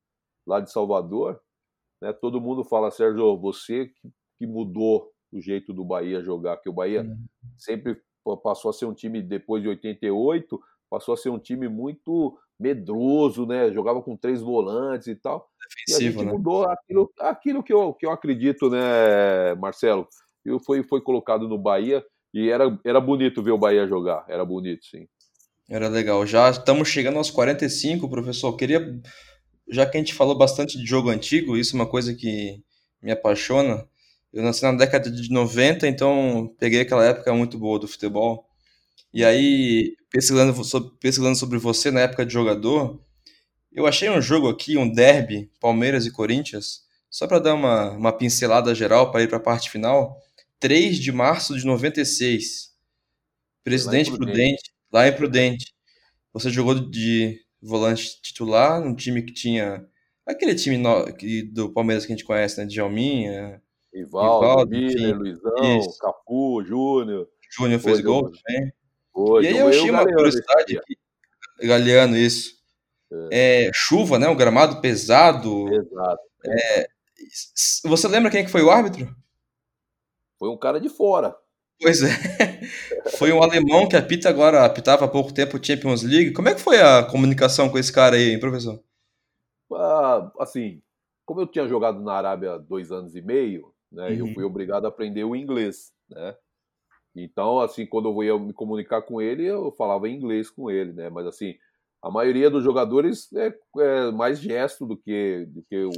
[0.46, 1.40] lá de Salvador,
[2.02, 2.12] né?
[2.12, 3.92] Todo mundo fala, Sérgio, você
[4.40, 7.26] que, mudou o jeito do Bahia jogar, que o Bahia uhum.
[7.60, 8.02] sempre
[8.44, 10.60] passou a ser um time depois de 88,
[10.90, 13.72] passou a ser um time muito medroso, né?
[13.72, 15.48] Jogava com três volantes e tal.
[15.70, 16.32] Defensivo, e a gente né?
[16.32, 20.08] mudou aquilo, aquilo que, eu, que eu acredito, né, Marcelo?
[20.44, 22.04] Eu foi, foi colocado no Bahia
[22.34, 25.08] e era, era bonito ver o Bahia jogar, era bonito, sim.
[25.72, 26.28] Era legal.
[26.28, 28.54] Já estamos chegando aos 45, professor.
[28.58, 29.00] Queria,
[29.70, 32.62] já que a gente falou bastante de jogo antigo, isso é uma coisa que
[33.02, 33.88] me apaixona.
[34.34, 38.46] Eu nasci na década de 90, então peguei aquela época muito boa do futebol.
[39.14, 43.02] E aí, pesquisando sobre, pesquisando sobre você na época de jogador,
[43.72, 48.12] eu achei um jogo aqui, um derby, Palmeiras e Corinthians, só para dar uma, uma
[48.12, 50.18] pincelada geral para ir para a parte final.
[50.60, 52.72] 3 de março de 96.
[53.64, 55.74] Presidente Prudente, lá em Prudente.
[56.34, 59.86] Você jogou de volante titular num time que tinha
[60.26, 61.06] aquele time no,
[61.52, 62.66] do Palmeiras que a gente conhece, né?
[62.66, 63.62] Djalminha,
[63.94, 65.98] Ivaldo, Miller, Luizão, isso.
[66.00, 67.28] Capu, Júnior.
[67.50, 68.72] Júnior fez foi, gol também.
[69.12, 70.98] Foi, e aí eu achei uma curiosidade aqui.
[71.62, 72.62] Galeano, isso.
[73.32, 73.68] É.
[73.68, 74.28] É, chuva, né?
[74.30, 75.68] Um gramado pesado.
[75.74, 76.22] Exato.
[76.46, 76.88] É,
[77.86, 79.14] você lembra quem que foi o árbitro?
[80.40, 81.36] Foi um cara de fora.
[81.82, 82.10] Pois é.
[83.18, 86.34] Foi um alemão que apita agora, apitava há pouco tempo o Champions League.
[86.34, 88.80] Como é que foi a comunicação com esse cara aí, professor?
[89.74, 90.82] Ah, assim,
[91.26, 94.10] como eu tinha jogado na Arábia dois anos e meio, né?
[94.10, 94.28] Uhum.
[94.28, 96.36] Eu fui obrigado a aprender o inglês, né?
[97.16, 101.10] Então, assim, quando eu ia me comunicar com ele, eu falava inglês com ele, né?
[101.10, 101.56] Mas, assim,
[102.02, 105.92] a maioria dos jogadores é, é mais gesto do que, do que o,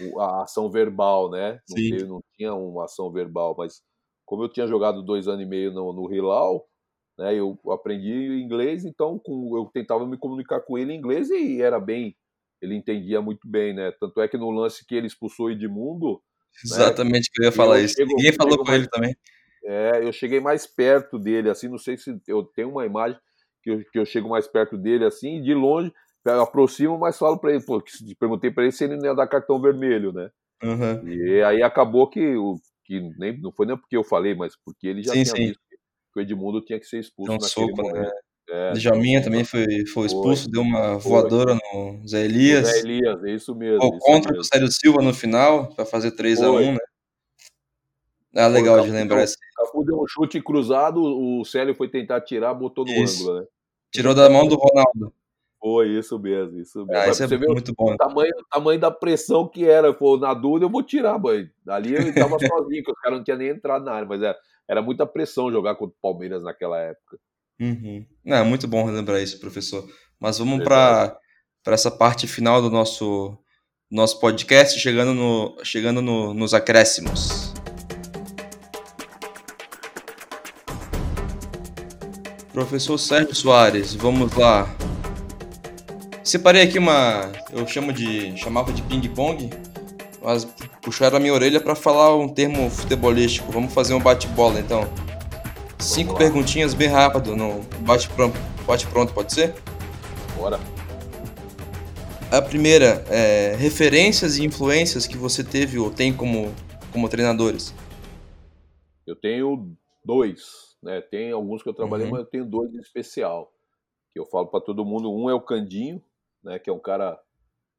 [0.00, 1.60] o, a ação verbal, né?
[1.68, 3.82] Não, teve, não, tinha uma ação verbal, mas
[4.28, 6.66] como eu tinha jogado dois anos e meio no, no Hilal,
[7.18, 7.34] né?
[7.34, 8.12] Eu aprendi
[8.42, 12.14] inglês, então com, eu tentava me comunicar com ele em inglês e era bem,
[12.60, 13.90] ele entendia muito bem, né?
[13.98, 17.32] Tanto é que no lance que ele expulsou o Edmundo, né, Exatamente né?
[17.32, 17.94] que eu ia falar eu isso.
[17.96, 19.16] Chego, Ninguém falou com mais, ele também.
[19.64, 23.18] É, eu cheguei mais perto dele, assim, não sei se eu tenho uma imagem
[23.62, 25.90] que eu, que eu chego mais perto dele, assim, de longe,
[26.26, 27.82] aproximo, mas falo para ele, pô,
[28.18, 30.30] perguntei para ele se ele não ia dar cartão vermelho, né?
[30.62, 31.08] Uhum.
[31.08, 32.56] E aí acabou que, o,
[32.88, 35.46] que nem, não foi nem porque eu falei, mas porque ele já sim, tinha sim.
[35.48, 37.82] visto que o Edmundo tinha que ser expulso um naquele soco, né?
[37.82, 38.06] momento.
[38.06, 38.12] Né?
[38.50, 42.66] É, Djalminha também foi, foi expulso, foi, deu uma voadora no Zé Elias.
[42.66, 43.84] Zé Elias, é isso mesmo.
[43.84, 44.40] Ou contra mesmo.
[44.40, 46.78] o Célio Silva no final, para fazer 3x1, né?
[48.34, 49.36] É legal de lembrar isso.
[49.36, 53.24] O Cafu deu um chute cruzado, o Célio foi tentar tirar, botou no isso.
[53.24, 53.46] ângulo, né?
[53.92, 55.12] Tirou da mão do Ronaldo.
[55.60, 57.02] Foi isso mesmo, isso mesmo.
[57.02, 57.92] Ah, isso é você muito bom.
[57.92, 59.92] O tamanho, o tamanho da pressão que era.
[59.92, 61.50] Pô, na dúvida eu vou tirar, mãe.
[61.66, 64.36] Ali eu estava sozinho, que os caras não tinham nem entrado na área, mas era,
[64.68, 67.18] era muita pressão jogar contra o Palmeiras naquela época.
[67.60, 68.06] Uhum.
[68.24, 69.84] É muito bom relembrar isso, professor.
[70.20, 71.18] Mas vamos para
[71.66, 73.36] essa parte final do nosso,
[73.90, 77.52] nosso podcast, chegando, no, chegando no, nos acréscimos.
[82.52, 84.68] Professor Sérgio Soares, vamos lá.
[86.28, 89.48] Separei aqui uma, eu chamo de, chamava de ping-pong,
[90.22, 90.44] mas
[90.82, 93.50] puxaram a minha orelha para falar um termo futebolístico.
[93.50, 94.82] Vamos fazer um bate-bola então.
[95.78, 99.54] Cinco perguntinhas bem rápido, no bate pronto, bate pronto, pode ser?
[100.36, 100.60] Bora.
[102.30, 106.54] A primeira é referências e influências que você teve ou tem como
[106.92, 107.74] como treinadores.
[109.06, 109.74] Eu tenho
[110.04, 111.00] dois, né?
[111.00, 112.12] Tem alguns que eu trabalhei, uhum.
[112.12, 113.50] mas eu tenho dois em especial
[114.12, 115.10] que eu falo para todo mundo.
[115.10, 116.02] Um é o Candinho,
[116.48, 116.58] né?
[116.58, 117.20] Que é um cara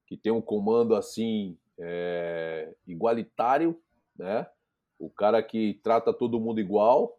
[0.05, 3.81] que tem um comando assim é, igualitário,
[4.17, 4.47] né?
[4.99, 7.17] O cara que trata todo mundo igual,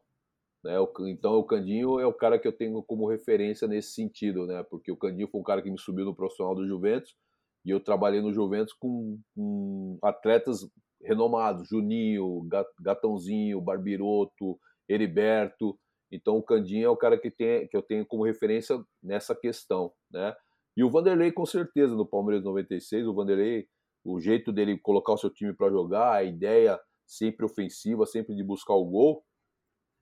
[0.62, 0.74] né?
[1.08, 4.62] Então o Candinho é o cara que eu tenho como referência nesse sentido, né?
[4.62, 7.16] Porque o Candinho foi um cara que me subiu no profissional do Juventus
[7.64, 10.70] e eu trabalhei no Juventus com, com atletas
[11.02, 12.46] renomados, Juninho,
[12.80, 15.76] Gatãozinho, Barbiroto, Heriberto.
[16.12, 19.92] Então o Candinha é o cara que, tem, que eu tenho como referência nessa questão,
[20.12, 20.34] né?
[20.76, 23.68] E o Vanderlei com certeza no Palmeiras 96, o Vanderlei,
[24.04, 28.42] o jeito dele colocar o seu time para jogar, a ideia sempre ofensiva, sempre de
[28.42, 29.24] buscar o gol,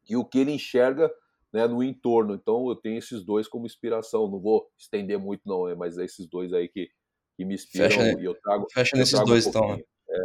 [0.08, 1.10] e o que ele enxerga
[1.52, 2.34] né, no entorno.
[2.34, 4.30] Então eu tenho esses dois como inspiração.
[4.30, 6.88] Não vou estender muito, não, mas é esses dois aí que,
[7.36, 8.66] que me inspiram fecha, e eu trago.
[8.72, 9.80] Fecha eu nesses trago dois, um então.
[10.10, 10.18] É,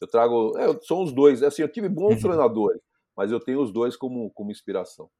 [0.00, 0.58] eu trago.
[0.58, 1.42] É, são os dois.
[1.42, 2.22] Assim, eu tive bons Uhum.
[2.22, 2.80] treinadores,
[3.16, 5.10] mas eu tenho os dois como, como inspiração.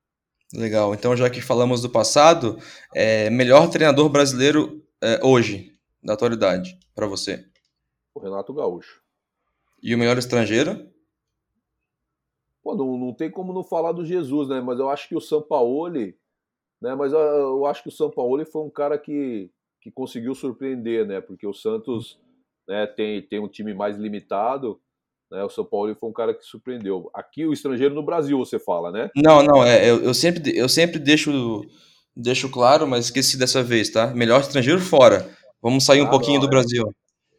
[0.55, 0.95] Legal.
[0.95, 2.59] Então, já que falamos do passado,
[2.95, 5.73] é, melhor treinador brasileiro é, hoje,
[6.03, 7.45] da atualidade, para você.
[8.15, 9.03] O Renato Gaúcho.
[9.83, 10.91] E o melhor estrangeiro?
[12.63, 14.61] Pô, não, não tem como não falar do Jesus, né?
[14.61, 16.17] Mas eu acho que o Sampaoli,
[16.81, 16.95] né?
[16.95, 21.21] Mas eu, eu acho que o Sampaoli foi um cara que, que conseguiu surpreender, né?
[21.21, 22.19] Porque o Santos
[22.67, 24.81] né, tem, tem um time mais limitado,
[25.31, 25.45] né?
[25.45, 27.11] O Sampaoli foi um cara que surpreendeu.
[27.15, 29.11] Aqui o estrangeiro no Brasil, você fala, né?
[29.17, 31.63] Não, não, é, eu, eu sempre, eu sempre deixo,
[32.17, 34.09] deixo claro, mas esqueci dessa vez, tá?
[34.09, 35.29] Melhor estrangeiro fora.
[35.63, 36.51] Vamos sair um Ah, pouquinho não, do é.
[36.51, 36.95] Brasil.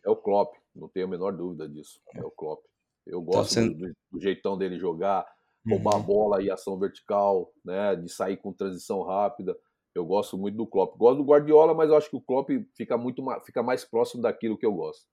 [0.05, 1.99] É o Klopp, não tenho a menor dúvida disso.
[2.15, 2.61] É o Klopp.
[3.05, 5.25] Eu gosto sendo- do, do jeitão dele jogar,
[5.67, 6.03] roubar a Uhum.
[6.03, 7.95] bola e ação vertical, né?
[7.95, 9.57] De sair com transição rápida.
[9.95, 10.95] Eu gosto muito do Klopp.
[10.97, 14.57] Gosto do Guardiola, mas eu acho que o Klopp fica muito fica mais próximo daquilo
[14.57, 15.03] que eu gosto.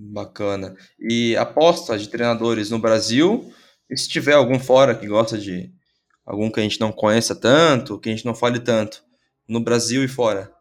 [0.00, 0.76] Bacana.
[1.00, 3.52] E aposta de treinadores no Brasil,
[3.90, 5.72] e se tiver algum fora que gosta de
[6.24, 9.02] algum que a gente não conheça tanto, que a gente não fale tanto,
[9.48, 10.52] no Brasil e fora.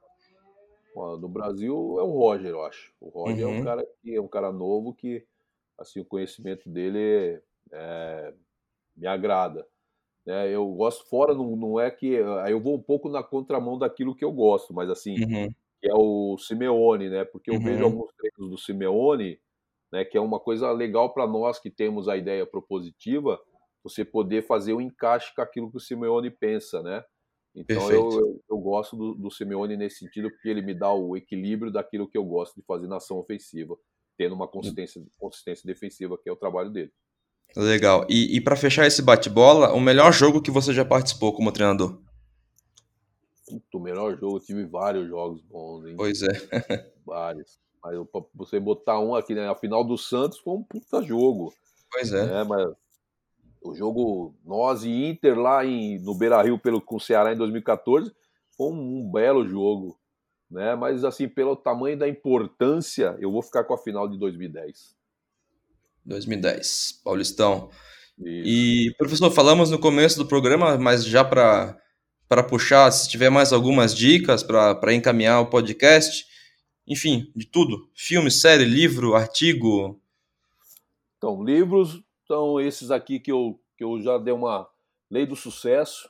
[0.95, 2.91] No Brasil é o Roger, eu acho.
[2.99, 3.59] O Roger é Uhum.
[3.59, 5.23] um cara que é um cara novo que
[5.77, 7.39] assim o conhecimento dele
[7.71, 8.33] é,
[8.95, 9.67] me agrada.
[10.25, 10.49] né?
[10.49, 14.15] eu gosto fora, não, não é que aí eu vou um pouco na contramão daquilo
[14.15, 15.53] que eu gosto, mas assim Uhum.
[15.81, 17.25] Que é o Simeone, né?
[17.25, 17.85] Porque eu vejo Uhum.
[17.85, 19.39] alguns treinos do Simeone,
[19.91, 20.05] né?
[20.05, 23.39] Que é uma coisa legal para nós que temos a ideia propositiva,
[23.83, 27.03] você poder fazer o encaixe com aquilo que o Simeone pensa, né?
[27.55, 31.17] Então eu, eu, eu gosto do, do Simeone nesse sentido, porque ele me dá o
[31.17, 33.75] equilíbrio daquilo que eu gosto de fazer na ação ofensiva,
[34.17, 36.91] tendo uma consistência, consistência defensiva, que é o trabalho dele.
[37.55, 38.05] Legal.
[38.09, 41.99] E, e para fechar esse bate-bola, o melhor jogo que você já participou como treinador?
[43.47, 45.95] Puta, o melhor jogo, tive vários jogos bons, hein?
[45.95, 46.27] Pois é.
[47.05, 47.57] Vários.
[47.81, 47.95] Mas
[48.35, 49.47] você botar um aqui, né?
[49.47, 51.53] A final do Santos foi um puta jogo.
[51.89, 52.25] Pois é.
[52.25, 52.43] né?
[52.43, 52.67] Mas
[53.61, 57.37] o jogo nós e Inter lá em, no Beira Rio pelo, com o Ceará em
[57.37, 58.11] 2014
[58.57, 59.97] foi um, um belo jogo.
[60.51, 60.75] Né?
[60.75, 64.95] Mas assim, pelo tamanho da importância, eu vou ficar com a final de 2010.
[66.05, 67.69] 2010, Paulistão.
[68.19, 71.77] E, E, professor, falamos no começo do programa, mas já para
[72.27, 76.25] para puxar, se tiver mais algumas dicas para encaminhar o podcast,
[76.85, 79.99] enfim, de tudo, filme, série, livro, artigo,
[81.17, 84.67] Então, livros são esses aqui que eu, que eu já dei uma
[85.09, 86.09] Lei do Sucesso,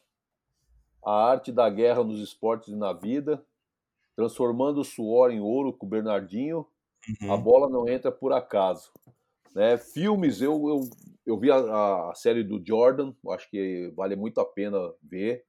[1.05, 3.43] A Arte da Guerra nos Esportes e na Vida,
[4.15, 6.65] Transformando o Suor em Ouro com o Bernardinho,
[7.21, 7.31] Uhum.
[7.31, 8.91] A Bola Não Entra Por Acaso.
[9.55, 9.77] Né?
[9.77, 10.89] Filmes, eu, eu,
[11.25, 15.45] eu vi a, a série do Jordan, acho que vale muito a pena ver,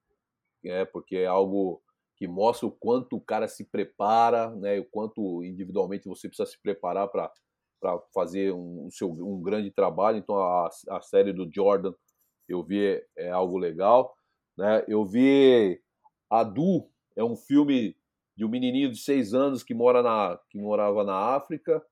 [0.64, 1.82] é, porque é algo
[2.16, 4.80] que mostra o quanto o cara se prepara, né?
[4.80, 7.32] o quanto individualmente você precisa se preparar para
[8.12, 10.18] fazer um, um seu, um grande trabalho.
[10.18, 11.94] Então, a, a série do Jordan
[12.48, 14.16] eu vi é, algo legal.
[14.56, 14.84] Né?
[14.88, 15.80] Eu vi
[16.30, 17.96] Adu, é um filme
[18.36, 21.84] de um menininho de seis anos que, mora na, que morava na África.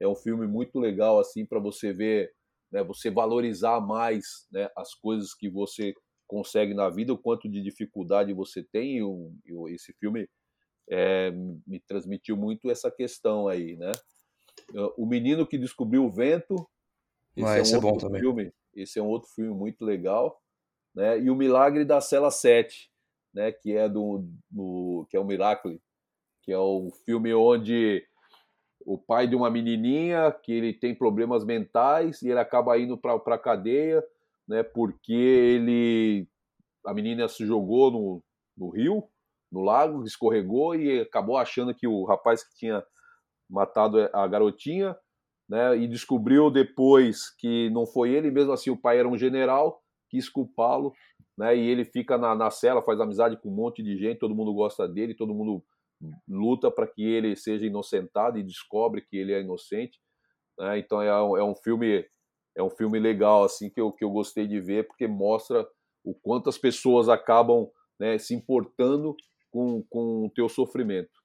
[0.00, 2.32] É um filme muito legal assim para você ver,
[2.70, 5.94] né, você valorizar mais né, as coisas que você
[6.34, 8.96] consegue na vida, o quanto de dificuldade você tem.
[8.96, 10.28] E, o, e esse filme
[10.90, 13.92] é, me transmitiu muito essa questão aí, né?
[14.96, 16.68] O Menino que Descobriu o Vento.
[17.36, 18.20] Esse Ah, é um esse é bom também.
[18.20, 18.52] filme.
[18.74, 20.42] Esse é um outro filme muito legal,
[20.92, 21.20] né?
[21.20, 22.90] E o Milagre da Cela 7,
[23.32, 23.52] né?
[23.52, 25.80] Que é do, do que é o Miracle,
[26.42, 28.04] que é um filme onde
[28.84, 33.14] o pai de uma menininha que ele tem problemas mentais e ele acaba indo para
[33.14, 34.04] a cadeia,
[34.48, 34.62] né?
[34.62, 36.28] Porque ele
[36.86, 38.22] a menina se jogou no,
[38.56, 39.04] no rio,
[39.50, 42.84] no lago, escorregou e acabou achando que o rapaz que tinha
[43.48, 44.96] matado a garotinha,
[45.48, 45.76] né?
[45.76, 49.80] E descobriu depois que não foi ele, mesmo assim o pai era um general,
[50.10, 50.92] quis culpá-lo,
[51.38, 51.56] né?
[51.56, 54.52] E ele fica na, na cela, faz amizade com um monte de gente, todo mundo
[54.54, 55.64] gosta dele, todo mundo
[56.28, 59.98] luta para que ele seja inocentado e descobre que ele é inocente,
[60.58, 60.78] né?
[60.78, 62.06] Então é, um- é um filme
[62.56, 65.66] é um filme legal assim que eu, que eu gostei de ver porque mostra
[66.04, 69.16] o quanto as pessoas acabam né, se importando
[69.50, 71.24] com, com o teu sofrimento.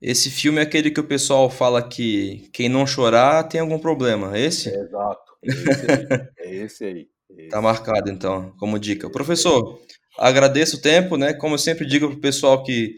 [0.00, 4.36] Esse filme é aquele que o pessoal fala que quem não chorar tem algum problema.
[4.36, 4.70] É esse?
[4.70, 5.30] Exato.
[5.42, 6.28] É esse aí.
[6.38, 7.08] é esse aí.
[7.48, 9.10] Tá marcado, então, como dica.
[9.10, 9.78] Professor,
[10.18, 11.34] agradeço o tempo, né?
[11.34, 12.94] Como eu sempre digo para o pessoal que,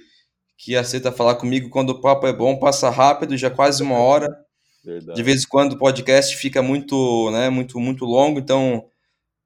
[0.57, 4.29] que aceita falar comigo, quando o papo é bom, passa rápido, já quase uma hora.
[4.85, 5.16] Verdade.
[5.16, 8.89] De vez em quando o podcast fica muito, né, muito, muito longo, então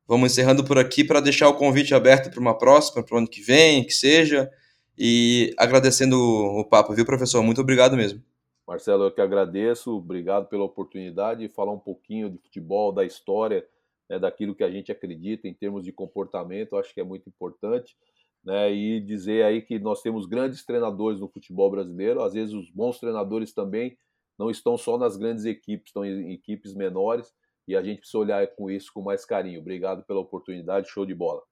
[0.07, 3.29] vamos encerrando por aqui para deixar o convite aberto para uma próxima, para o ano
[3.29, 4.51] que vem, que seja.
[4.99, 7.43] E agradecendo o papo, viu, professor?
[7.43, 8.23] Muito obrigado mesmo.
[8.67, 13.65] Marcelo, eu que agradeço, obrigado pela oportunidade de falar um pouquinho de futebol, da história,
[14.09, 17.97] né, daquilo que a gente acredita em termos de comportamento, acho que é muito importante.
[18.43, 22.71] Né, e dizer aí que nós temos grandes treinadores no futebol brasileiro, às vezes os
[22.71, 23.97] bons treinadores também
[24.39, 27.33] não estão só nas grandes equipes, estão em equipes menores,
[27.67, 29.61] e a gente precisa olhar com isso com mais carinho.
[29.61, 31.43] Obrigado pela oportunidade, show de bola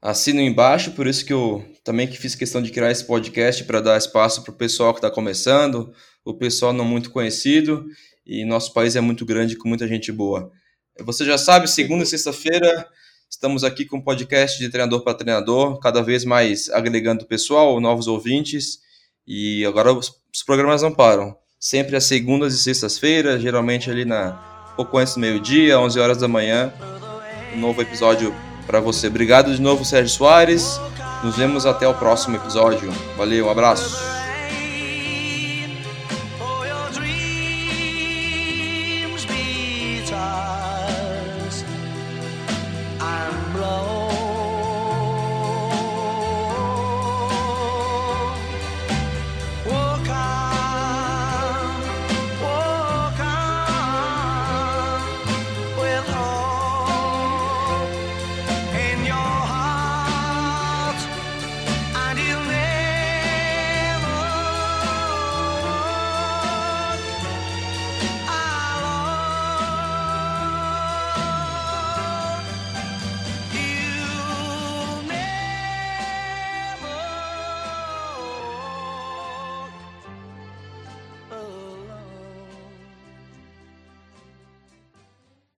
[0.00, 3.80] assino embaixo, por isso que eu também que fiz questão de criar esse podcast para
[3.80, 5.92] dar espaço para o pessoal que está começando,
[6.24, 7.86] o pessoal não muito conhecido,
[8.24, 10.50] e nosso país é muito grande com muita gente boa.
[11.00, 12.88] Você já sabe, segunda e sexta-feira
[13.28, 18.06] estamos aqui com um podcast de treinador para treinador, cada vez mais agregando pessoal, novos
[18.06, 18.80] ouvintes,
[19.26, 20.12] e agora os,
[20.44, 21.36] programas não param.
[21.68, 24.38] Sempre às segundas e sextas-feiras, geralmente ali na
[24.76, 26.72] pouco antes do meio-dia, 11 horas da manhã,
[27.52, 28.32] um novo episódio
[28.68, 29.08] para você.
[29.08, 30.80] Obrigado de novo, Sérgio Soares.
[31.24, 32.88] Nos vemos até o próximo episódio.
[33.16, 34.15] Valeu, um abraço.